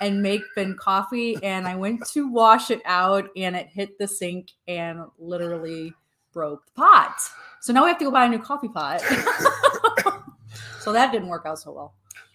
and 0.00 0.22
make 0.22 0.42
Ben 0.54 0.76
coffee 0.78 1.36
and 1.42 1.66
I 1.66 1.76
went 1.76 2.04
to 2.08 2.30
wash 2.30 2.70
it 2.70 2.82
out 2.84 3.28
and 3.36 3.56
it 3.56 3.68
hit 3.68 3.98
the 3.98 4.06
sink 4.06 4.50
and 4.66 5.04
literally 5.18 5.94
broke 6.32 6.66
the 6.66 6.72
pot. 6.72 7.20
So 7.60 7.72
now 7.72 7.84
we 7.84 7.90
have 7.90 7.98
to 7.98 8.04
go 8.04 8.10
buy 8.10 8.26
a 8.26 8.28
new 8.28 8.38
coffee 8.38 8.68
pot. 8.68 9.00
so 10.80 10.92
that 10.92 11.12
didn't 11.12 11.28
work 11.28 11.44
out 11.46 11.58
so 11.58 11.72
well. 11.72 11.94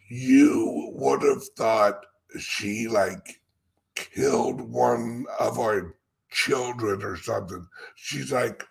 You 0.10 0.92
would 0.94 1.22
have 1.24 1.44
thought 1.58 2.06
she 2.40 2.88
like 2.88 3.42
killed 3.96 4.62
one 4.62 5.26
of 5.40 5.60
our 5.60 5.96
children 6.30 7.04
or 7.04 7.18
something. 7.18 7.66
She's 7.96 8.32
like, 8.32 8.64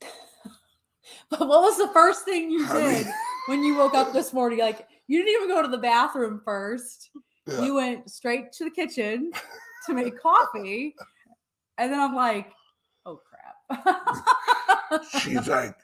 but 1.30 1.40
what 1.40 1.62
was 1.62 1.78
the 1.78 1.92
first 1.92 2.24
thing 2.24 2.50
you 2.50 2.66
did 2.68 3.06
when 3.48 3.62
you 3.62 3.76
woke 3.76 3.94
up 3.94 4.12
this 4.12 4.32
morning? 4.32 4.60
Like 4.60 4.86
you 5.06 5.18
didn't 5.18 5.34
even 5.34 5.48
go 5.48 5.62
to 5.62 5.68
the 5.68 5.78
bathroom 5.78 6.40
first. 6.44 7.10
Yeah. 7.46 7.62
You 7.62 7.74
went 7.74 8.10
straight 8.10 8.52
to 8.52 8.64
the 8.64 8.70
kitchen 8.70 9.30
to 9.86 9.94
make 9.94 10.20
coffee. 10.20 10.94
And 11.78 11.92
then 11.92 12.00
I'm 12.00 12.14
like. 12.14 12.50
She's 15.18 15.48
like, 15.48 15.76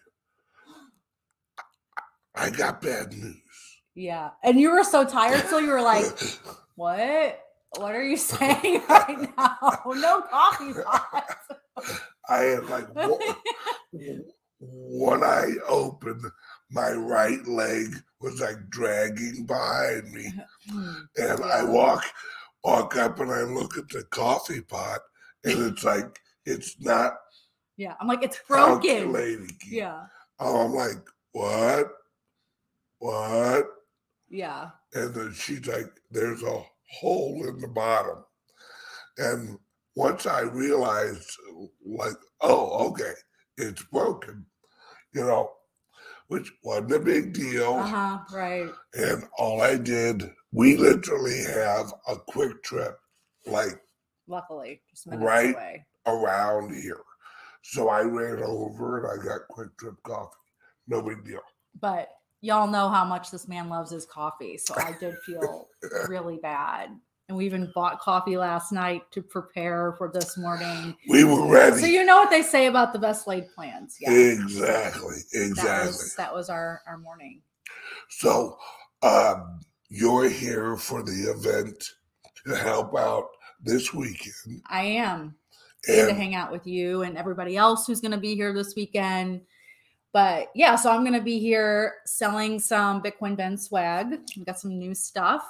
I 2.34 2.50
got 2.50 2.80
bad 2.80 3.12
news. 3.12 3.36
Yeah. 3.94 4.30
And 4.42 4.58
you 4.58 4.70
were 4.70 4.84
so 4.84 5.04
tired, 5.04 5.46
so 5.46 5.58
you 5.58 5.70
were 5.70 5.82
like, 5.82 6.06
what? 6.76 7.40
What 7.76 7.94
are 7.94 8.02
you 8.02 8.16
saying 8.16 8.82
right 8.88 9.28
now? 9.36 9.80
No 9.86 10.22
coffee 10.22 10.72
pot. 10.72 11.36
I 12.28 12.38
had 12.38 12.66
like 12.66 12.86
when 14.60 15.24
I 15.24 15.54
opened, 15.68 16.24
my 16.70 16.90
right 16.92 17.44
leg 17.46 17.94
was 18.20 18.40
like 18.40 18.68
dragging 18.70 19.46
behind 19.46 20.12
me. 20.12 20.32
And 21.16 21.42
I 21.42 21.64
walk 21.64 22.04
walk 22.62 22.96
up 22.96 23.20
and 23.20 23.32
I 23.32 23.42
look 23.42 23.76
at 23.78 23.88
the 23.88 24.04
coffee 24.04 24.60
pot 24.60 25.00
and 25.44 25.72
it's 25.72 25.82
like 25.84 26.18
it's 26.44 26.80
not 26.80 27.14
Yeah, 27.80 27.94
I'm 27.98 28.08
like, 28.08 28.22
it's 28.22 28.38
broken. 28.46 29.48
Yeah. 29.66 30.02
Oh, 30.38 30.66
I'm 30.66 30.74
like, 30.74 31.02
what? 31.32 31.88
What? 32.98 33.66
Yeah. 34.28 34.70
And 34.92 35.14
then 35.14 35.32
she's 35.32 35.66
like, 35.66 35.90
there's 36.10 36.42
a 36.42 36.62
hole 36.90 37.48
in 37.48 37.58
the 37.58 37.68
bottom. 37.68 38.24
And 39.16 39.58
once 39.96 40.26
I 40.26 40.40
realized, 40.40 41.30
like, 41.84 42.16
oh, 42.42 42.88
okay, 42.88 43.14
it's 43.56 43.82
broken 43.84 44.44
you 45.12 45.22
know, 45.24 45.50
which 46.28 46.52
wasn't 46.62 46.92
a 46.92 47.00
big 47.00 47.32
deal. 47.32 47.74
Uh-huh, 47.74 48.18
right. 48.32 48.68
And 48.94 49.24
all 49.38 49.62
I 49.62 49.76
did, 49.76 50.30
we 50.52 50.76
literally 50.76 51.42
have 51.54 51.92
a 52.08 52.16
QuikTrip, 52.30 52.94
like 53.46 53.80
luckily, 54.28 54.82
just 54.90 55.06
right 55.08 55.54
away. 55.54 55.86
around 56.06 56.74
here. 56.74 57.00
So 57.62 57.88
I 57.88 58.02
ran 58.02 58.42
over 58.42 58.98
and 58.98 59.20
I 59.20 59.24
got 59.24 59.40
QuikTrip 59.50 59.96
coffee. 60.02 60.36
No 60.88 61.02
big 61.02 61.24
deal. 61.24 61.40
But 61.80 62.08
y'all 62.40 62.66
know 62.66 62.88
how 62.88 63.04
much 63.04 63.30
this 63.30 63.46
man 63.46 63.68
loves 63.68 63.90
his 63.90 64.06
coffee. 64.06 64.58
So 64.58 64.74
I 64.76 64.96
did 64.98 65.14
feel 65.26 65.68
really 66.08 66.38
bad 66.38 66.90
and 67.30 67.36
we 67.36 67.46
even 67.46 67.70
bought 67.76 68.00
coffee 68.00 68.36
last 68.36 68.72
night 68.72 69.02
to 69.12 69.22
prepare 69.22 69.94
for 69.96 70.10
this 70.12 70.36
morning. 70.36 70.96
We 71.08 71.22
were 71.22 71.46
ready. 71.46 71.80
So 71.80 71.86
you 71.86 72.04
know 72.04 72.16
what 72.16 72.28
they 72.28 72.42
say 72.42 72.66
about 72.66 72.92
the 72.92 72.98
best 72.98 73.28
laid 73.28 73.46
plans. 73.54 73.96
Yeah. 74.00 74.10
Exactly. 74.10 75.18
Exactly. 75.32 75.64
That 75.64 75.86
was, 75.86 76.14
that 76.16 76.34
was 76.34 76.50
our, 76.50 76.82
our 76.88 76.98
morning. 76.98 77.40
So 78.08 78.58
um, 79.04 79.60
you're 79.88 80.28
here 80.28 80.76
for 80.76 81.04
the 81.04 81.32
event 81.36 81.84
to 82.44 82.56
help 82.56 82.98
out 82.98 83.28
this 83.62 83.94
weekend. 83.94 84.62
I 84.68 84.82
am. 84.82 85.36
And 85.88 86.08
to 86.08 86.14
hang 86.14 86.34
out 86.34 86.52
with 86.52 86.66
you 86.66 87.02
and 87.02 87.16
everybody 87.16 87.56
else 87.56 87.86
who's 87.86 88.00
going 88.00 88.12
to 88.12 88.18
be 88.18 88.34
here 88.34 88.52
this 88.52 88.74
weekend. 88.74 89.40
But 90.12 90.48
yeah, 90.54 90.76
so 90.76 90.90
I'm 90.90 91.02
going 91.02 91.18
to 91.18 91.24
be 91.24 91.38
here 91.38 91.94
selling 92.04 92.58
some 92.58 93.02
Bitcoin 93.02 93.36
Ben 93.36 93.56
swag. 93.56 94.20
We've 94.36 94.44
got 94.44 94.58
some 94.58 94.78
new 94.78 94.94
stuff. 94.94 95.44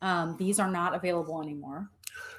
Um, 0.00 0.36
these 0.38 0.58
are 0.58 0.70
not 0.70 0.94
available 0.94 1.42
anymore. 1.42 1.90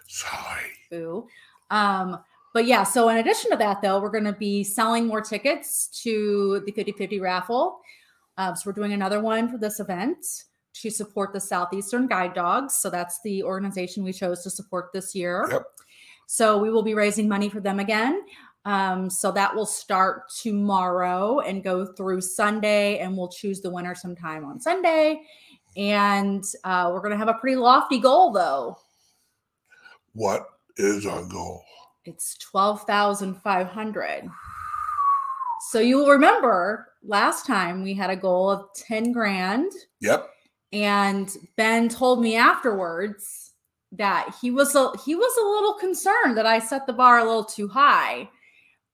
sorry. 0.07 0.71
Boo. 0.89 1.27
Um, 1.69 2.19
but 2.53 2.65
yeah, 2.65 2.83
so 2.83 3.09
in 3.09 3.17
addition 3.17 3.51
to 3.51 3.57
that, 3.57 3.81
though, 3.81 4.01
we're 4.01 4.09
going 4.09 4.25
to 4.25 4.33
be 4.33 4.63
selling 4.63 5.07
more 5.07 5.21
tickets 5.21 5.87
to 6.03 6.61
the 6.65 6.71
50 6.71 6.93
50 6.93 7.19
raffle. 7.19 7.79
Um, 8.37 8.55
so 8.55 8.63
we're 8.65 8.73
doing 8.73 8.93
another 8.93 9.21
one 9.21 9.49
for 9.49 9.57
this 9.57 9.79
event 9.79 10.25
to 10.73 10.89
support 10.89 11.33
the 11.33 11.39
Southeastern 11.39 12.07
Guide 12.07 12.33
Dogs. 12.33 12.75
So 12.75 12.89
that's 12.89 13.19
the 13.23 13.43
organization 13.43 14.03
we 14.03 14.13
chose 14.13 14.41
to 14.43 14.49
support 14.49 14.91
this 14.93 15.13
year. 15.13 15.47
Yep. 15.51 15.63
So 16.33 16.57
we 16.57 16.69
will 16.69 16.81
be 16.81 16.93
raising 16.93 17.27
money 17.27 17.49
for 17.49 17.59
them 17.59 17.81
again. 17.81 18.21
Um, 18.63 19.09
so 19.09 19.33
that 19.33 19.53
will 19.53 19.65
start 19.65 20.29
tomorrow 20.29 21.41
and 21.41 21.61
go 21.61 21.85
through 21.85 22.21
Sunday, 22.21 22.99
and 22.99 23.17
we'll 23.17 23.27
choose 23.27 23.59
the 23.59 23.69
winner 23.69 23.93
sometime 23.93 24.45
on 24.45 24.57
Sunday. 24.57 25.23
And 25.75 26.41
uh, 26.63 26.89
we're 26.93 27.01
going 27.01 27.11
to 27.11 27.17
have 27.17 27.27
a 27.27 27.33
pretty 27.33 27.57
lofty 27.57 27.99
goal, 27.99 28.31
though. 28.31 28.77
What 30.13 30.45
is 30.77 31.05
our 31.05 31.25
goal? 31.25 31.65
It's 32.05 32.37
12,500. 32.37 34.29
So 35.69 35.79
you 35.79 35.97
will 35.97 36.11
remember 36.11 36.93
last 37.03 37.45
time 37.45 37.83
we 37.83 37.93
had 37.93 38.09
a 38.09 38.15
goal 38.15 38.49
of 38.49 38.67
10 38.77 39.11
grand 39.11 39.69
Yep. 39.99 40.29
and 40.71 41.29
Ben 41.57 41.89
told 41.89 42.21
me 42.21 42.37
afterwards 42.37 43.50
that 43.93 44.35
he 44.41 44.51
was 44.51 44.75
a, 44.75 44.91
he 45.03 45.15
was 45.15 45.37
a 45.37 45.49
little 45.49 45.73
concerned 45.73 46.37
that 46.37 46.45
I 46.45 46.59
set 46.59 46.87
the 46.87 46.93
bar 46.93 47.19
a 47.19 47.25
little 47.25 47.43
too 47.43 47.67
high. 47.67 48.29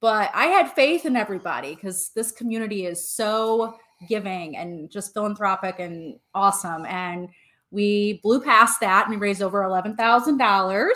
But 0.00 0.30
I 0.32 0.46
had 0.46 0.72
faith 0.72 1.06
in 1.06 1.16
everybody 1.16 1.74
cuz 1.74 2.10
this 2.10 2.30
community 2.30 2.86
is 2.86 3.08
so 3.08 3.76
giving 4.08 4.56
and 4.56 4.88
just 4.90 5.12
philanthropic 5.12 5.80
and 5.80 6.20
awesome 6.34 6.86
and 6.86 7.28
we 7.70 8.20
blew 8.22 8.40
past 8.40 8.80
that 8.80 9.06
and 9.06 9.10
we 9.10 9.20
raised 9.20 9.42
over 9.42 9.62
$11,000 9.62 10.90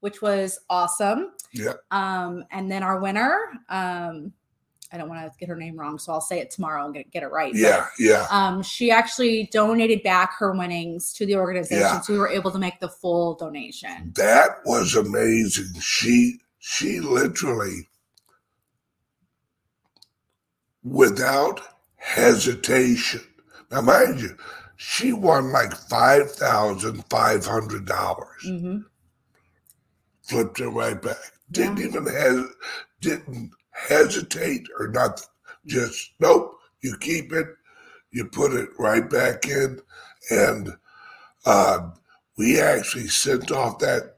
which 0.00 0.22
was 0.22 0.58
awesome. 0.70 1.32
Yep. 1.52 1.80
Um, 1.90 2.44
and 2.50 2.70
then 2.70 2.82
our 2.82 3.00
winner, 3.00 3.36
um, 3.68 4.32
I 4.90 4.96
don't 4.96 5.08
want 5.08 5.20
to 5.30 5.38
get 5.38 5.48
her 5.50 5.56
name 5.56 5.78
wrong, 5.78 5.98
so 5.98 6.12
I'll 6.12 6.20
say 6.20 6.38
it 6.40 6.50
tomorrow 6.50 6.84
and 6.86 6.94
get, 6.94 7.10
get 7.10 7.22
it 7.22 7.26
right. 7.30 7.52
but, 7.52 7.60
Yeah. 7.60 7.86
Yeah. 7.98 8.26
um, 8.30 8.62
she 8.62 8.90
actually 8.90 9.48
donated 9.52 10.02
back 10.02 10.34
her 10.38 10.52
winnings 10.52 11.12
to 11.14 11.26
the 11.26 11.36
organization, 11.36 11.82
Yeah. 11.82 12.00
so 12.00 12.12
we 12.14 12.18
were 12.18 12.28
able 12.28 12.50
to 12.52 12.58
make 12.58 12.80
the 12.80 12.88
full 12.88 13.34
donation. 13.34 14.12
That 14.16 14.60
was 14.64 14.94
amazing. 14.96 15.72
She 15.80 16.40
she 16.58 17.00
literally 17.00 17.88
without 20.82 21.60
hesitation. 21.96 23.20
Now 23.70 23.82
mind 23.82 24.20
you, 24.20 24.36
she 24.76 25.12
won 25.12 25.52
like 25.52 25.72
five 25.74 26.30
thousand 26.32 27.04
five 27.10 27.44
hundred 27.44 27.84
dollars. 27.86 28.42
hmm 28.44 28.78
Flipped 30.22 30.60
it 30.60 30.68
right 30.68 31.00
back. 31.00 31.16
Didn't 31.50 31.78
even 31.80 32.06
have 32.06 32.46
didn't 33.00 33.50
hesitate 33.88 34.66
or 34.78 34.88
nothing. 34.88 35.26
Just 35.66 36.12
nope. 36.20 36.54
You 36.82 36.96
keep 36.98 37.32
it. 37.32 37.46
You 38.10 38.24
put 38.26 38.52
it 38.54 38.70
right 38.78 39.08
back 39.08 39.46
in, 39.46 39.80
and 40.30 40.70
uh, 41.44 41.90
we 42.36 42.60
actually 42.60 43.08
sent 43.08 43.50
off 43.52 43.78
that 43.80 44.16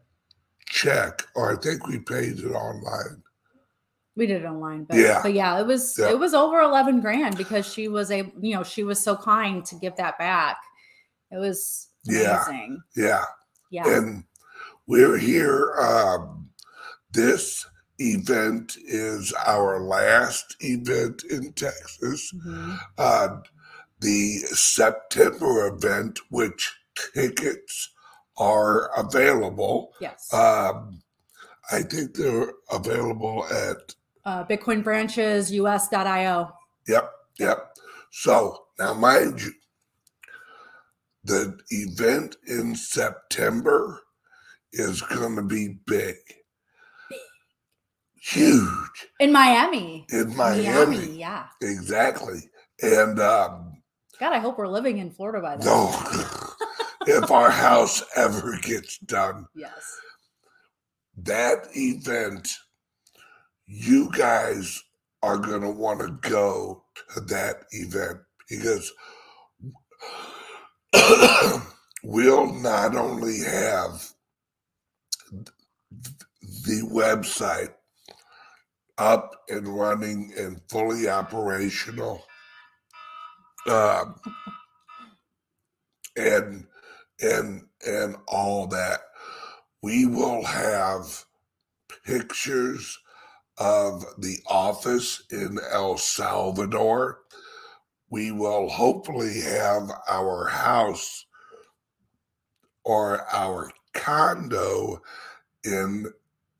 check, 0.66 1.22
or 1.34 1.52
I 1.52 1.56
think 1.60 1.86
we 1.88 1.98
paid 1.98 2.38
it 2.38 2.52
online. 2.52 3.22
We 4.16 4.26
did 4.26 4.42
it 4.42 4.46
online, 4.46 4.84
but 4.84 4.96
Yeah. 4.98 5.20
but 5.22 5.32
yeah, 5.32 5.58
it 5.58 5.66
was 5.66 5.98
Yeah. 5.98 6.10
it 6.10 6.18
was 6.18 6.34
over 6.34 6.60
eleven 6.60 7.00
grand 7.00 7.36
because 7.36 7.66
she 7.72 7.88
was 7.88 8.10
a 8.10 8.30
you 8.40 8.54
know 8.54 8.62
she 8.62 8.84
was 8.84 9.02
so 9.02 9.16
kind 9.16 9.64
to 9.66 9.74
give 9.76 9.96
that 9.96 10.18
back. 10.18 10.58
It 11.32 11.38
was 11.38 11.88
Yeah. 12.04 12.44
amazing. 12.46 12.82
Yeah, 12.96 13.24
Yeah, 13.70 13.88
and 13.88 14.24
we're 14.86 15.16
here. 15.16 15.74
Um, 15.80 16.50
this 17.12 17.66
event 18.00 18.76
is 18.86 19.32
our 19.46 19.80
last 19.80 20.56
event 20.60 21.22
in 21.24 21.52
Texas. 21.52 22.32
Mhm. 22.32 22.78
uh, 22.98 23.36
the 24.00 24.38
September 24.38 25.66
event, 25.66 26.18
which 26.30 26.72
tickets 27.14 27.90
are 28.38 28.90
available. 28.98 29.92
yes. 30.00 30.32
Um, 30.32 31.02
I 31.70 31.82
think 31.82 32.14
they're 32.14 32.52
available 32.70 33.44
at, 33.52 33.94
uh, 34.24 34.44
Bitcoin 34.44 34.82
branches 34.82 35.50
us.io. 35.52 36.50
yep, 36.86 37.12
yep. 37.38 37.76
So 38.10 38.66
now, 38.78 38.94
mind 38.94 39.42
you, 39.42 39.52
the 41.24 41.58
event 41.68 42.36
in 42.46 42.74
September 42.74 44.00
is 44.72 45.02
going 45.02 45.36
to 45.36 45.42
be 45.42 45.78
big, 45.86 46.16
huge 48.20 48.68
in 49.18 49.33
Miami. 49.33 50.06
in 50.11 50.37
Miami. 50.37 51.18
yeah. 51.18 51.46
Exactly. 51.62 52.40
And, 52.83 53.18
um, 53.20 53.83
God, 54.18 54.33
I 54.33 54.38
hope 54.38 54.59
we're 54.59 54.68
living 54.68 54.98
in 54.98 55.11
Florida 55.11 55.40
by 55.40 55.56
then. 55.56 55.66
No, 55.66 55.88
if 57.06 57.30
our 57.30 57.50
house 57.50 58.02
ever 58.16 58.59
gets 58.62 58.98
done, 58.98 59.46
Yes. 59.54 59.72
that 61.22 61.68
event, 61.74 62.48
you 63.66 64.11
guys 64.12 64.83
are 65.22 65.38
going 65.38 65.62
to 65.62 65.70
want 65.70 66.00
to 66.00 66.18
go 66.28 66.85
to 67.14 67.20
that 67.22 67.64
event 67.72 68.18
because 68.48 68.92
we'll 72.02 72.52
not 72.54 72.94
only 72.96 73.38
have 73.40 74.11
the 76.42 76.83
website 76.92 77.74
up 79.00 79.34
and 79.48 79.66
running 79.66 80.32
and 80.38 80.60
fully 80.68 81.08
operational 81.08 82.22
um, 83.66 84.14
and 86.16 86.66
and 87.22 87.62
and 87.86 88.16
all 88.28 88.66
that 88.66 89.00
we 89.82 90.04
will 90.04 90.44
have 90.44 91.24
pictures 92.04 92.98
of 93.56 94.04
the 94.18 94.36
office 94.46 95.22
in 95.30 95.58
El 95.72 95.96
Salvador. 95.96 97.20
We 98.10 98.32
will 98.32 98.68
hopefully 98.68 99.40
have 99.40 99.90
our 100.08 100.46
house 100.46 101.24
or 102.84 103.26
our 103.32 103.70
condo 103.94 105.00
in 105.64 106.06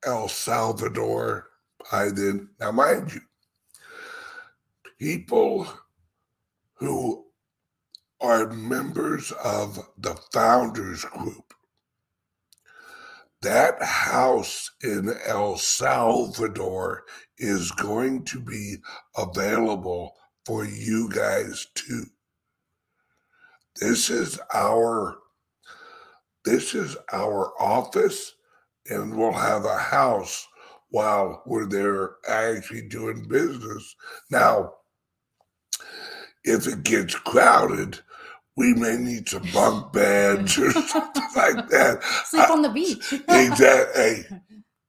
El 0.05 0.29
Salvador 0.29 1.50
by 1.91 2.11
then. 2.11 2.49
Now, 2.59 2.73
mind 2.73 3.15
you, 3.15 3.21
people 4.99 5.67
who 6.75 7.27
are 8.21 8.51
members 8.51 9.33
of 9.45 9.79
the 9.99 10.15
founders 10.33 11.05
group 11.05 11.55
that 13.43 13.83
house 13.83 14.71
in 14.83 15.15
El 15.27 15.57
Salvador 15.57 17.05
is 17.39 17.71
going 17.73 18.25
to 18.25 18.39
be 18.39 18.77
available 19.17 20.15
for 20.45 20.65
you 20.65 21.09
guys 21.09 21.67
too. 21.75 22.05
This 23.81 24.11
is 24.11 24.39
our 24.53 25.19
this 26.45 26.75
is 26.75 26.97
our 27.13 27.53
office 27.61 28.35
and 28.87 29.17
we'll 29.17 29.33
have 29.33 29.65
a 29.65 29.79
house 29.79 30.47
while 30.91 31.43
we're 31.47 31.67
there 31.67 32.17
actually 32.29 32.83
doing 32.83 33.27
business. 33.29 33.95
Now, 34.31 34.75
if 36.45 36.67
it 36.67 36.83
gets 36.83 37.15
crowded, 37.15 38.01
we 38.57 38.75
may 38.75 38.97
need 38.97 39.29
some 39.29 39.47
bunk 39.55 39.93
beds 39.93 40.59
or 40.59 40.71
something 40.89 41.23
like 41.37 41.69
that. 41.69 42.03
Sleep 42.27 42.51
on 42.51 42.63
the 42.63 42.69
beach. 42.69 43.13
Exactly. 43.29 44.03
Hey, 44.03 44.25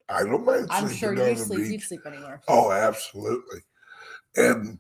I 0.09 0.23
don't 0.23 0.45
mind 0.45 0.67
I'm 0.69 0.89
sure 0.91 1.13
you 1.15 1.35
sleep. 1.35 1.59
beach. 1.59 1.71
You'd 1.71 1.81
sleep 1.81 2.01
anywhere. 2.05 2.41
Oh, 2.47 2.71
absolutely. 2.71 3.59
And 4.35 4.79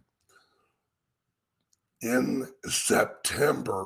in 2.01 2.47
September, 2.65 3.85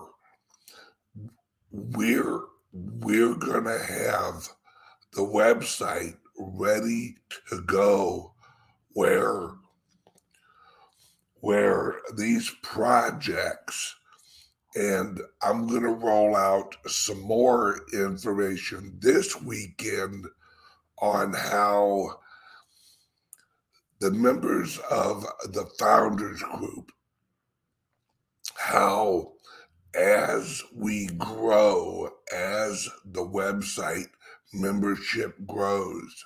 we're 1.71 2.41
we're 2.71 3.35
gonna 3.35 3.77
have 3.77 4.47
the 5.13 5.21
website 5.21 6.17
ready 6.37 7.17
to 7.49 7.61
go. 7.61 8.33
Where 8.93 9.51
where 11.41 11.95
these 12.17 12.51
projects 12.63 13.95
And 14.75 15.21
I'm 15.41 15.67
going 15.67 15.83
to 15.83 15.89
roll 15.89 16.35
out 16.35 16.75
some 16.85 17.21
more 17.21 17.81
information 17.93 18.97
this 18.99 19.41
weekend 19.41 20.25
on 20.99 21.33
how 21.33 22.19
the 24.01 24.11
members 24.11 24.77
of 24.91 25.25
the 25.45 25.65
founders 25.79 26.41
group, 26.41 26.91
how 28.55 29.31
as 29.93 30.61
we 30.73 31.07
grow, 31.07 32.09
as 32.33 32.89
the 33.05 33.25
website 33.25 34.09
membership 34.53 35.35
grows, 35.47 36.25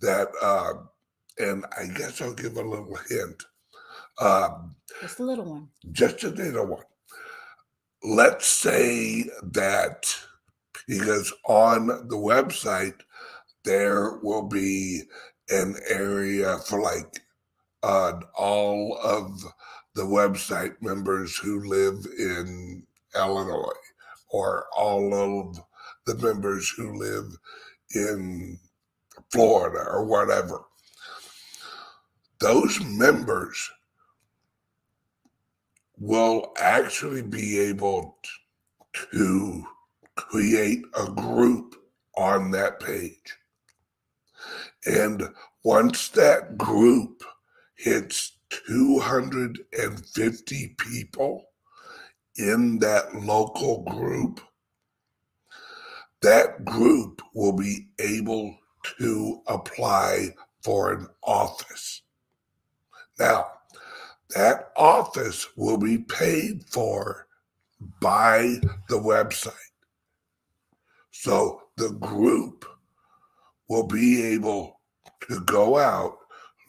that, 0.00 0.28
uh, 0.42 0.74
and 1.38 1.64
I 1.78 1.86
guess 1.96 2.20
I'll 2.20 2.34
give 2.34 2.56
a 2.56 2.62
little 2.62 2.96
hint. 3.08 3.42
Um, 4.20 4.74
Just 5.00 5.18
a 5.20 5.24
little 5.24 5.44
one. 5.46 5.68
just 5.92 6.22
a 6.24 6.28
little 6.28 6.66
one. 6.66 6.84
Let's 8.04 8.46
say 8.46 9.24
that 9.42 10.12
because 10.88 11.32
on 11.46 11.86
the 11.86 12.16
website 12.16 12.96
there 13.64 14.18
will 14.22 14.42
be 14.48 15.02
an 15.50 15.76
area 15.88 16.58
for 16.66 16.80
like 16.82 17.20
uh, 17.84 18.14
all 18.36 18.98
of 19.02 19.40
the 19.94 20.02
website 20.02 20.74
members 20.82 21.36
who 21.36 21.64
live 21.64 22.04
in 22.18 22.82
Illinois 23.14 23.70
or 24.30 24.66
all 24.76 25.14
of 25.14 25.60
the 26.06 26.16
members 26.16 26.68
who 26.70 26.98
live 26.98 27.36
in 27.94 28.58
Florida 29.30 29.84
or 29.88 30.04
whatever. 30.04 30.64
Those 32.40 32.82
members 32.82 33.70
will 35.98 36.52
actually 36.58 37.22
be 37.22 37.60
able 37.60 38.18
to 39.12 39.64
create 40.16 40.82
a 40.94 41.10
group 41.10 41.76
on 42.16 42.50
that 42.50 42.80
page. 42.80 43.38
And 44.84 45.28
once 45.64 46.08
that 46.10 46.58
group 46.58 47.24
hits 47.76 48.36
250 48.66 50.74
people 50.78 51.44
in 52.36 52.78
that 52.80 53.14
local 53.14 53.84
group, 53.84 54.40
that 56.22 56.64
group 56.64 57.20
will 57.34 57.52
be 57.52 57.88
able 57.98 58.56
to 58.98 59.42
apply 59.46 60.28
for 60.62 60.92
an 60.92 61.06
office. 61.22 62.02
Now, 63.18 63.46
that 64.34 64.70
office 64.76 65.48
will 65.56 65.76
be 65.76 65.98
paid 65.98 66.64
for 66.70 67.26
by 68.00 68.56
the 68.88 68.98
website. 68.98 69.52
So 71.10 71.62
the 71.76 71.90
group 71.90 72.64
will 73.68 73.86
be 73.86 74.22
able 74.22 74.80
to 75.28 75.40
go 75.40 75.78
out, 75.78 76.16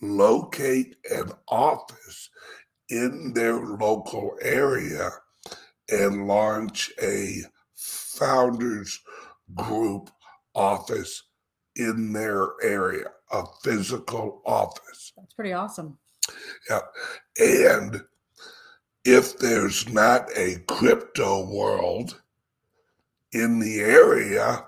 locate 0.02 0.96
an 1.12 1.32
office 1.48 2.30
in 2.90 3.34
their 3.34 3.56
local 3.56 4.36
area, 4.42 5.10
and 5.90 6.28
launch 6.28 6.92
a 7.02 7.42
founders 7.76 9.00
group 9.56 10.10
office 10.56 11.24
in 11.76 12.14
their 12.14 12.54
area, 12.62 13.08
a 13.32 13.44
physical 13.64 14.42
office. 14.46 15.12
That's 15.18 15.34
pretty 15.34 15.54
awesome. 15.54 15.98
Yeah. 16.70 16.80
And 17.40 18.04
if 19.06 19.38
there's 19.38 19.90
not 19.90 20.30
a 20.36 20.60
crypto 20.68 21.46
world 21.46 22.22
in 23.34 23.60
the 23.60 23.80
area, 23.80 24.66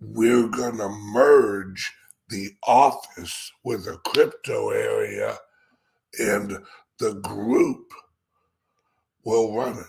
we're 0.00 0.48
going 0.48 0.76
to 0.78 0.88
merge 0.88 1.92
the 2.28 2.50
office 2.66 3.52
with 3.64 3.86
a 3.86 3.98
crypto 4.04 4.70
area 4.70 5.36
and 6.18 6.58
the 6.98 7.14
group 7.14 7.92
will 9.24 9.56
run 9.56 9.78
it. 9.78 9.86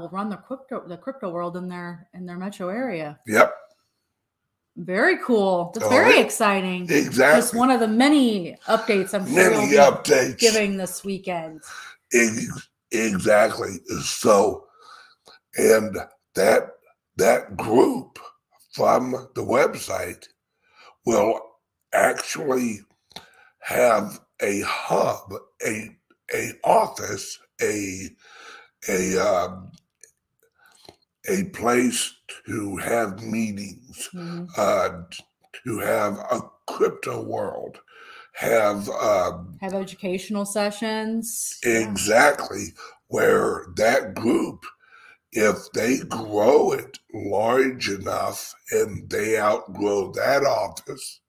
We'll 0.00 0.10
run 0.10 0.28
the 0.30 0.36
crypto 0.36 0.86
the 0.86 0.96
crypto 0.96 1.30
world 1.30 1.56
in 1.56 1.68
their 1.68 2.08
in 2.14 2.26
their 2.26 2.38
metro 2.38 2.68
area. 2.68 3.18
Yep, 3.26 3.54
Very 4.76 5.18
cool. 5.24 5.70
That's 5.74 5.86
Oh, 5.86 5.90
very 5.90 6.18
exciting. 6.20 6.82
exactly. 6.90 7.40
Just 7.40 7.54
one 7.54 7.70
of 7.70 7.80
the 7.80 7.88
many 7.88 8.56
updates 8.68 9.14
I'm 9.14 9.26
sure 9.26 9.34
Many 9.50 9.72
updates. 9.76 10.38
giving 10.38 10.76
this 10.76 11.04
weekend. 11.04 11.60
Exactly. 12.90 13.78
So, 14.04 14.66
and 15.56 15.96
that 16.34 16.68
that 17.16 17.56
group 17.56 18.18
from 18.72 19.12
the 19.34 19.42
website 19.42 20.26
will 21.06 21.40
actually 21.92 22.80
have 23.60 24.20
a 24.40 24.60
hub, 24.62 25.32
a 25.66 25.96
a 26.34 26.52
office, 26.64 27.38
a 27.62 28.10
a 28.88 29.18
um, 29.18 29.70
a 31.28 31.44
place 31.50 32.14
to 32.46 32.76
have 32.78 33.22
meetings, 33.22 34.08
Mhm. 34.12 34.48
uh, 34.56 35.02
to 35.64 35.78
have 35.78 36.18
a 36.18 36.42
crypto 36.66 37.22
world, 37.22 37.78
have 38.34 38.88
um, 38.88 39.58
Have 39.60 39.74
educational 39.74 40.44
sessions. 40.44 41.58
Yeah. 41.64 41.78
Exactly. 41.88 42.74
Where 43.08 43.66
that 43.76 44.14
group, 44.14 44.64
if 45.32 45.70
they 45.74 45.98
grow 45.98 46.72
it 46.72 46.98
large 47.12 47.88
enough 47.90 48.54
and 48.70 49.08
they 49.10 49.38
outgrow 49.38 50.12
that 50.12 50.44
office, 50.44 51.20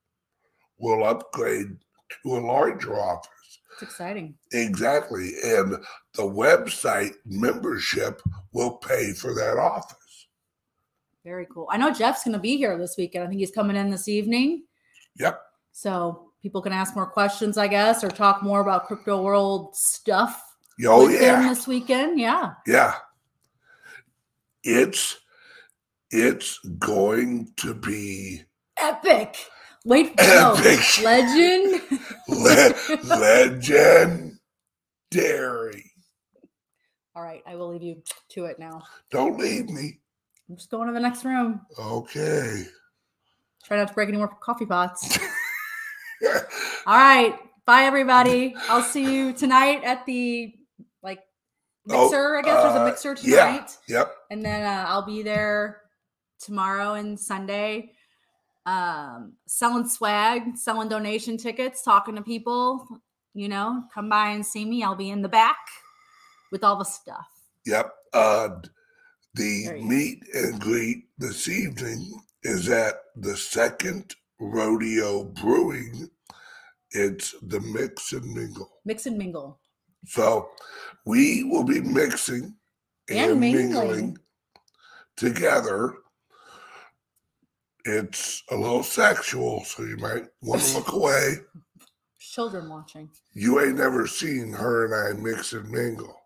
will 0.80 1.04
upgrade 1.04 1.78
to 2.24 2.38
a 2.38 2.40
larger 2.40 2.98
office. 3.00 3.30
It's 3.74 3.84
exciting. 3.84 4.38
Exactly. 4.52 5.34
And 5.44 5.78
the 6.15 6.23
website 6.23 7.13
membership 7.26 8.21
will 8.52 8.78
pay 8.78 9.13
for 9.13 9.34
that 9.34 9.58
office. 9.58 10.28
Very 11.23 11.47
cool. 11.52 11.67
I 11.71 11.78
know 11.78 11.91
Jeff's 11.91 12.23
going 12.23 12.34
to 12.34 12.39
be 12.39 12.58
here 12.58 12.78
this 12.78 12.95
weekend. 12.97 13.23
I 13.23 13.28
think 13.28 13.39
he's 13.39 13.52
coming 13.52 13.76
in 13.78 13.89
this 13.89 14.08
evening. 14.08 14.63
Yep. 15.17 15.41
So 15.71 16.30
people 16.41 16.62
can 16.62 16.73
ask 16.73 16.95
more 16.95 17.06
questions, 17.08 17.58
I 17.58 17.67
guess, 17.67 18.04
or 18.04 18.10
talk 18.10 18.43
more 18.43 18.62
about 18.62 18.88
crypto 18.88 19.21
world 19.21 19.76
stuff 19.76 20.41
Oh, 20.86 21.06
with 21.06 21.15
him 21.15 21.21
yeah. 21.21 21.47
this 21.49 21.67
weekend. 21.67 22.19
Yeah. 22.19 22.54
Yeah. 22.67 22.95
It's 24.63 25.19
it's 26.12 26.60
going 26.78 27.52
to 27.58 27.73
be 27.73 28.41
Epic. 28.78 29.38
Wait, 29.86 30.13
no. 30.17 30.56
Epic. 30.58 30.80
Legend. 31.04 31.82
le- 32.28 32.73
legendary. 35.12 35.91
All 37.15 37.23
right. 37.23 37.43
I 37.45 37.56
will 37.56 37.69
leave 37.69 37.84
you 37.84 38.02
to 38.30 38.45
it 38.45 38.60
now. 38.60 38.84
Don't 39.12 39.38
leave 39.38 39.69
me. 39.69 39.99
I'm 40.49 40.56
just 40.58 40.69
going 40.71 40.88
to 40.88 40.93
the 40.93 40.99
next 40.99 41.23
room. 41.26 41.62
Okay. 41.80 42.65
Try 43.63 43.78
not 43.78 43.88
to 43.89 43.93
break 43.93 44.10
any 44.10 44.17
more 44.17 44.28
coffee 44.28 44.65
pots. 44.65 45.17
All 46.86 46.97
right. 46.97 47.36
Bye, 47.65 47.84
everybody. 47.84 48.56
I'll 48.67 48.82
see 48.82 49.13
you 49.13 49.32
tonight 49.34 49.84
at 49.84 50.06
the 50.06 50.54
like 51.02 51.19
Oh, 51.89 52.04
mixer. 52.04 52.38
I 52.38 52.41
guess 52.41 52.63
there's 52.63 52.76
a 52.76 52.82
uh, 52.82 52.86
mixer 52.86 53.17
yeah. 53.23 53.45
tonight. 53.45 53.78
yep. 53.88 54.15
and 54.32 54.43
then 54.43 54.63
uh, 54.65 54.86
I'll 54.88 55.06
be 55.06 55.21
there 55.21 55.82
tomorrow 56.39 56.93
and 56.93 57.19
Sunday, 57.19 57.91
um, 58.65 59.34
selling 59.47 59.88
swag, 59.88 60.58
selling 60.58 60.89
donation 60.89 61.38
tickets, 61.38 61.84
talking 61.84 62.15
to 62.15 62.21
people. 62.21 62.86
You 63.34 63.49
know, 63.49 63.84
come 63.93 64.10
by 64.10 64.30
and 64.30 64.45
see 64.45 64.63
me. 64.65 64.84
I'll 64.84 64.95
be 64.95 65.10
in 65.10 65.21
the 65.21 65.30
back 65.30 65.58
with 66.54 66.63
all 66.63 66.78
the 66.78 66.86
stuff. 66.86 67.28
Yep. 67.66 67.92
Uh, 68.13 68.50
the 69.34 69.66
go. 69.66 69.82
meet 69.82 70.24
and 70.36 70.62
greet 70.62 71.06
this 71.18 71.50
evening 71.50 72.13
is 72.44 72.70
at 72.70 72.94
the 73.18 73.36
second 73.36 74.13
rodeo 74.39 75.24
brewing. 75.24 76.08
It's 76.92 77.34
the 77.42 77.60
mix 77.60 78.13
and 78.13 78.32
mingle. 78.34 78.70
Mix 78.86 79.08
and 79.08 79.18
mingle. 79.18 79.60
So 80.06 80.50
we 81.08 81.44
will 81.44 81.63
be 81.63 81.82
mixing 81.82 82.56
And 83.10 83.32
and, 83.32 83.39
mingling. 83.39 83.72
mingling 83.72 84.18
together. 85.18 85.96
It's 87.86 88.44
a 88.52 88.56
little 88.56 88.84
sexual, 88.84 89.63
so 89.66 89.84
you 89.84 89.98
might 89.98 90.26
want 90.42 90.62
to 90.62 90.78
look 90.78 90.92
away. 90.94 91.38
Children 92.20 92.70
watching. 92.70 93.10
You 93.34 93.60
ain't 93.60 93.78
never 93.78 94.06
seen 94.06 94.54
her 94.54 94.86
and 94.86 95.18
I 95.18 95.20
mix 95.20 95.54
and 95.54 95.70
mingle. 95.70 96.20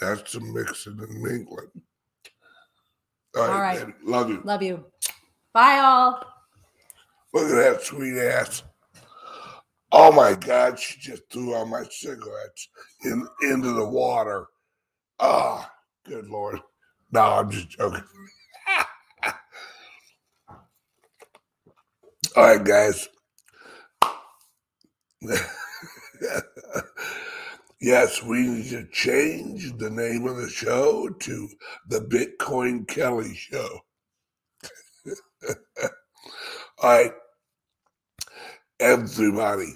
That's 0.00 0.32
some 0.32 0.52
mixing 0.54 0.98
and 1.00 1.22
mingling. 1.22 1.70
All 3.36 3.42
right, 3.48 3.52
All 3.54 3.60
right. 3.60 3.78
baby. 3.80 3.92
Love 4.04 4.30
you. 4.30 4.42
Love 4.44 4.62
you. 4.62 4.84
Bye, 5.54 5.78
all. 5.78 6.22
Look 7.34 7.50
at 7.50 7.54
that 7.56 7.82
sweet 7.82 8.18
ass. 8.18 8.62
Oh 9.92 10.12
my 10.12 10.34
God, 10.34 10.78
she 10.78 11.00
just 11.00 11.22
threw 11.30 11.54
all 11.54 11.66
my 11.66 11.84
cigarettes 11.90 12.68
in 13.04 13.26
into 13.42 13.72
the 13.72 13.84
water. 13.84 14.46
Ah, 15.18 15.70
Good 16.06 16.28
Lord. 16.28 16.60
No, 17.12 17.20
I'm 17.22 17.50
just 17.50 17.70
joking. 17.70 18.04
All 22.36 22.44
right, 22.44 22.62
guys. 22.64 23.08
yes, 27.80 28.22
we 28.22 28.42
need 28.42 28.70
to 28.70 28.86
change 28.92 29.76
the 29.76 29.90
name 29.90 30.26
of 30.26 30.36
the 30.36 30.48
show 30.48 31.08
to 31.08 31.48
the 31.88 32.00
Bitcoin 32.00 32.86
Kelly 32.86 33.34
Show. 33.34 33.80
All 36.82 36.90
right, 36.90 37.12
everybody. 38.80 39.74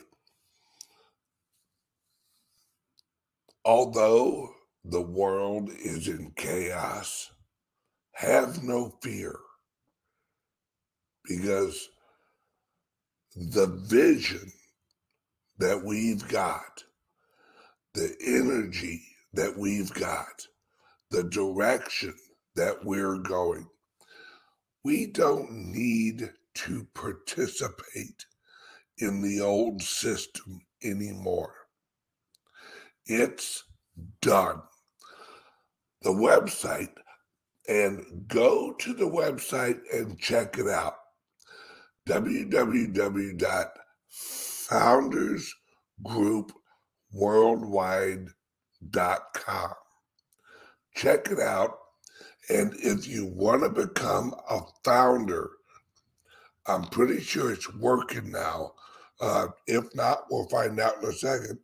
Although 3.64 4.50
the 4.84 5.02
world 5.02 5.70
is 5.70 6.08
in 6.08 6.32
chaos, 6.36 7.30
have 8.14 8.62
no 8.62 8.92
fear 9.02 9.38
because 11.24 11.88
the 13.36 13.66
vision 13.66 14.52
that 15.58 15.82
we've 15.84 16.26
got, 16.28 16.82
the 17.94 18.14
energy 18.26 19.02
that 19.32 19.56
we've 19.56 19.92
got, 19.94 20.46
the 21.10 21.24
direction 21.24 22.14
that 22.56 22.84
we're 22.84 23.18
going, 23.18 23.68
we 24.84 25.06
don't 25.06 25.50
need 25.50 26.30
to 26.54 26.86
participate 26.94 28.26
in 28.98 29.22
the 29.22 29.40
old 29.40 29.82
system 29.82 30.60
anymore. 30.82 31.54
It's 33.06 33.64
done. 34.20 34.62
The 36.02 36.10
website, 36.10 36.92
and 37.68 38.24
go 38.26 38.72
to 38.72 38.92
the 38.92 39.04
website 39.04 39.78
and 39.92 40.18
check 40.18 40.58
it 40.58 40.68
out 40.68 40.96
www.foundersgroupworldwide.com. 47.14 49.70
Check 50.94 51.28
it 51.30 51.40
out. 51.40 51.78
And 52.50 52.74
if 52.76 53.06
you 53.06 53.26
want 53.26 53.62
to 53.62 53.70
become 53.70 54.34
a 54.50 54.60
founder, 54.84 55.50
I'm 56.66 56.84
pretty 56.84 57.20
sure 57.20 57.52
it's 57.52 57.72
working 57.74 58.30
now. 58.30 58.72
Uh, 59.20 59.48
if 59.66 59.84
not, 59.94 60.24
we'll 60.30 60.48
find 60.48 60.78
out 60.80 61.02
in 61.02 61.08
a 61.08 61.12
second. 61.12 61.58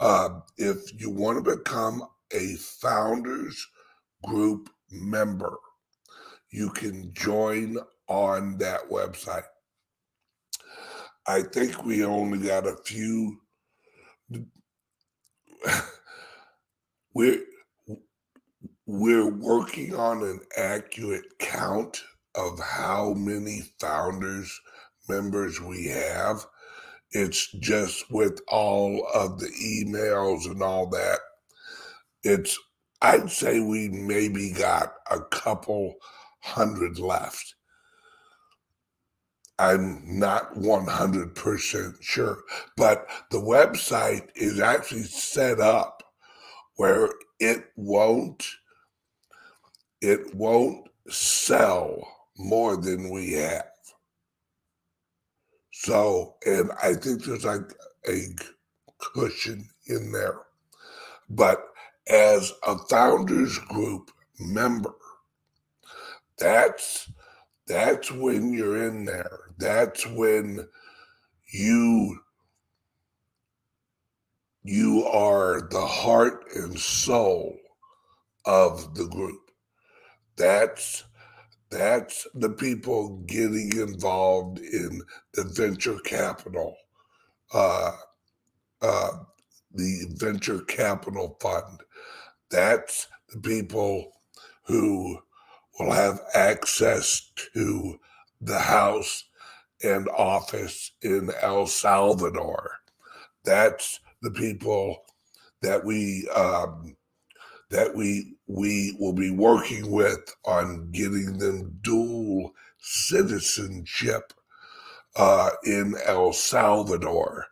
Uh, 0.00 0.40
if 0.58 1.00
you 1.00 1.10
want 1.10 1.44
to 1.44 1.56
become 1.56 2.02
a 2.32 2.54
founders 2.56 3.66
group 4.24 4.68
member, 4.90 5.56
you 6.50 6.70
can 6.70 7.12
join 7.14 7.76
on 8.08 8.58
that 8.58 8.88
website. 8.90 9.44
I 11.26 11.42
think 11.42 11.84
we 11.84 12.04
only 12.04 12.46
got 12.46 12.66
a 12.66 12.76
few. 12.84 13.38
We're 17.14 17.42
we're 18.86 19.30
working 19.30 19.94
on 19.94 20.22
an 20.22 20.40
accurate 20.56 21.24
count 21.38 22.02
of 22.34 22.58
how 22.58 23.14
many 23.14 23.62
founders 23.80 24.60
members 25.08 25.60
we 25.60 25.86
have. 25.86 26.44
It's 27.12 27.50
just 27.52 28.10
with 28.10 28.40
all 28.48 29.06
of 29.14 29.38
the 29.38 29.48
emails 29.48 30.46
and 30.46 30.62
all 30.62 30.88
that. 30.90 31.20
It's 32.22 32.58
I'd 33.02 33.30
say 33.30 33.60
we 33.60 33.88
maybe 33.88 34.52
got 34.52 34.94
a 35.10 35.20
couple 35.20 35.96
hundred 36.40 36.98
left. 36.98 37.54
I'm 39.62 40.02
not 40.18 40.56
100% 40.56 42.02
sure, 42.02 42.38
but 42.76 43.06
the 43.30 43.38
website 43.38 44.28
is 44.34 44.58
actually 44.58 45.04
set 45.04 45.60
up 45.60 46.02
where 46.74 47.10
it 47.38 47.66
won't 47.76 48.44
it 50.00 50.34
won't 50.34 50.88
sell 51.08 52.02
more 52.36 52.76
than 52.76 53.08
we 53.08 53.34
have. 53.34 53.70
So, 55.70 56.34
and 56.44 56.72
I 56.82 56.94
think 56.94 57.22
there's 57.22 57.44
like 57.44 57.72
a 58.08 58.18
cushion 58.98 59.68
in 59.86 60.10
there. 60.10 60.40
But 61.30 61.64
as 62.08 62.52
a 62.66 62.78
founders 62.90 63.60
group 63.60 64.10
member, 64.40 64.94
that's 66.36 67.08
that's 67.72 68.12
when 68.12 68.52
you're 68.52 68.86
in 68.86 69.06
there. 69.06 69.38
That's 69.56 70.06
when 70.06 70.68
you 71.50 72.18
you 74.62 75.04
are 75.06 75.68
the 75.70 75.86
heart 75.86 76.44
and 76.54 76.78
soul 76.78 77.56
of 78.44 78.94
the 78.94 79.06
group. 79.06 79.40
That's 80.36 81.04
that's 81.70 82.26
the 82.34 82.50
people 82.50 83.22
getting 83.26 83.72
involved 83.78 84.58
in 84.58 85.00
the 85.32 85.44
venture 85.44 85.98
capital, 86.04 86.76
uh, 87.54 87.92
uh, 88.82 89.12
the 89.72 90.08
venture 90.10 90.60
capital 90.60 91.38
fund. 91.40 91.80
That's 92.50 93.08
the 93.30 93.40
people 93.40 94.12
who 94.66 95.20
will 95.84 95.92
have 95.92 96.20
access 96.34 97.30
to 97.54 97.98
the 98.40 98.58
house 98.58 99.24
and 99.82 100.08
office 100.10 100.92
in 101.02 101.30
El 101.40 101.66
Salvador. 101.66 102.70
That's 103.44 104.00
the 104.22 104.30
people 104.30 105.04
that 105.62 105.84
we 105.84 106.28
um, 106.34 106.96
that 107.70 107.94
we 107.94 108.36
we 108.46 108.94
will 108.98 109.12
be 109.12 109.30
working 109.30 109.90
with 109.90 110.34
on 110.44 110.90
getting 110.92 111.38
them 111.38 111.78
dual 111.82 112.52
citizenship 112.78 114.32
uh, 115.16 115.50
in 115.64 115.94
El 116.04 116.32
Salvador. 116.32 117.46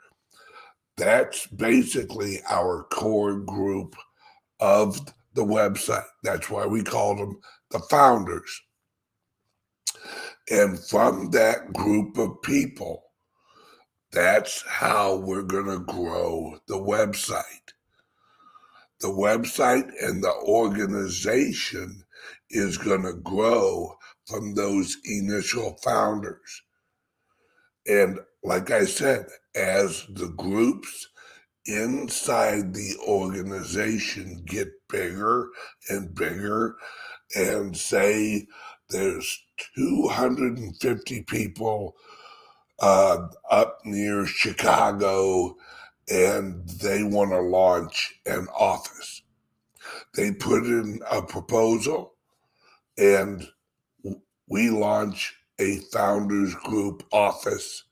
That's 0.96 1.46
basically 1.46 2.40
our 2.48 2.84
core 2.92 3.40
group 3.40 3.96
of 4.60 5.00
the 5.34 5.44
website. 5.44 6.04
That's 6.22 6.50
why 6.50 6.66
we 6.66 6.82
call 6.82 7.16
them 7.16 7.40
the 7.70 7.80
founders. 7.90 8.61
And 10.50 10.78
from 10.78 11.30
that 11.30 11.72
group 11.72 12.18
of 12.18 12.42
people, 12.42 13.04
that's 14.12 14.64
how 14.66 15.16
we're 15.16 15.42
going 15.42 15.66
to 15.66 15.85
grow 15.85 16.59
the 16.66 16.74
website. 16.74 17.44
The 19.00 19.09
website 19.09 19.90
and 20.02 20.22
the 20.22 20.35
organization 20.44 22.04
is 22.50 22.76
going 22.76 23.02
to 23.02 23.14
grow 23.14 23.96
from 24.26 24.54
those 24.54 24.96
initial 25.04 25.78
founders. 25.83 26.62
And 27.87 28.18
like 28.42 28.70
I 28.70 28.85
said, 28.85 29.26
as 29.54 30.06
the 30.11 30.28
groups 30.37 31.09
inside 31.66 32.74
the 32.74 32.96
organization 33.06 34.42
get 34.44 34.68
bigger 34.88 35.48
and 35.88 36.14
bigger, 36.14 36.76
and 37.34 37.76
say 37.76 38.46
there's 38.90 39.42
250 39.76 41.22
people 41.22 41.96
uh, 42.80 43.28
up 43.50 43.78
near 43.84 44.26
Chicago 44.26 45.57
and 46.11 46.68
they 46.68 47.02
want 47.05 47.30
to 47.30 47.40
launch 47.40 48.14
an 48.26 48.48
office. 48.59 49.22
They 50.14 50.32
put 50.32 50.64
in 50.64 51.00
a 51.11 51.22
proposal 51.22 52.14
and 52.98 53.46
we 54.48 54.70
launch 54.70 55.34
a 55.61 55.78
founders 55.92 56.55
group 56.55 57.05
office 57.12 57.84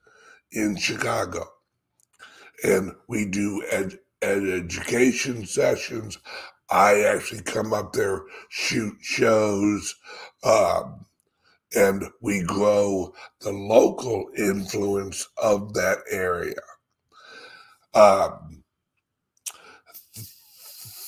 in 0.53 0.77
Chicago. 0.77 1.47
And 2.65 2.93
we 3.09 3.27
do 3.27 3.65
ed- 3.71 4.01
ed- 4.23 4.49
education 4.49 5.47
sessions. 5.47 6.19
I 6.71 7.03
actually 7.03 7.43
come 7.43 7.73
up 7.73 7.93
there, 7.93 8.23
shoot 8.51 8.97
shows, 9.01 9.95
um, 10.45 11.07
and 11.75 12.05
we 12.21 12.43
grow 12.43 13.15
the 13.41 13.53
local 13.53 14.29
influence 14.37 15.29
of 15.39 15.73
that 15.75 15.99
area. 16.11 16.61
Um, 17.95 18.63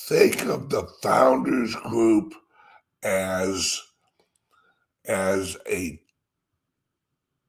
think 0.07 0.45
of 0.45 0.69
the 0.69 0.87
founders 1.01 1.75
group 1.75 2.33
as 3.03 3.81
as 5.05 5.57
a 5.69 5.99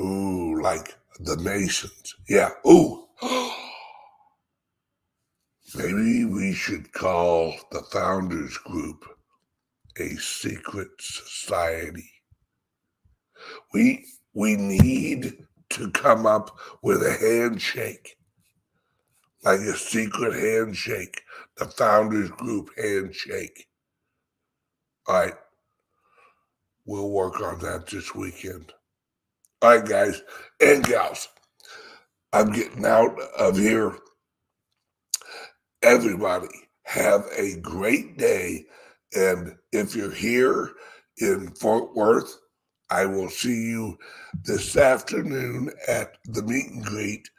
Ooh, 0.02 0.62
like 0.62 0.96
the 1.20 1.38
Masons. 1.38 2.16
Yeah. 2.28 2.50
Ooh. 2.68 3.08
Maybe 5.76 6.26
we 6.26 6.54
should 6.54 6.92
call 6.94 7.56
the 7.72 7.82
Founders 7.92 8.58
Group 8.60 9.06
a 10.00 10.16
secret 10.18 10.90
society. 11.00 12.10
We 13.74 14.06
we 14.34 14.56
need 14.56 15.34
to 15.72 15.92
come 15.92 16.26
up 16.26 16.58
with 16.84 17.02
a 17.02 17.14
handshake, 17.14 18.18
like 19.44 19.60
a 19.60 19.74
secret 19.74 20.34
handshake, 20.34 21.22
the 21.58 21.66
Founders 21.66 22.30
Group 22.32 22.70
handshake. 22.78 23.68
All 25.08 25.16
right, 25.16 25.34
we'll 26.86 27.10
work 27.12 27.42
on 27.42 27.60
that 27.60 27.88
this 27.88 28.14
weekend. 28.16 28.74
All 29.62 29.78
right, 29.78 29.86
guys 29.86 30.22
and 30.62 30.84
gals, 30.84 31.28
I'm 32.34 32.52
getting 32.52 32.86
out 32.86 33.18
of 33.38 33.58
here. 33.58 33.96
Everybody, 35.82 36.50
have 36.84 37.26
a 37.38 37.58
great 37.58 38.18
day. 38.18 38.66
And 39.16 39.56
if 39.72 39.96
you're 39.96 40.12
here 40.12 40.72
in 41.18 41.52
Fort 41.56 41.96
Worth, 41.96 42.38
I 42.96 43.06
will 43.06 43.28
see 43.30 43.72
you 43.72 43.98
this 44.46 44.78
afternoon 44.78 45.70
at 45.86 46.18
the 46.24 46.42
meet 46.42 46.68
and 46.72 46.86
greet 46.86 47.30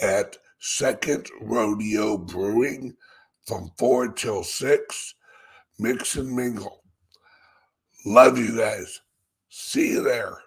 at 0.00 0.38
Second 0.58 1.28
Rodeo 1.42 2.16
Brewing 2.16 2.96
from 3.46 3.70
4 3.78 4.08
till 4.12 4.42
6. 4.42 5.14
Mix 5.78 6.16
and 6.16 6.34
mingle. 6.34 6.82
Love 8.06 8.38
you 8.38 8.56
guys. 8.56 9.02
See 9.50 9.90
you 9.90 10.02
there. 10.02 10.38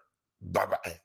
Bye 0.41 0.66
bye. 0.66 1.05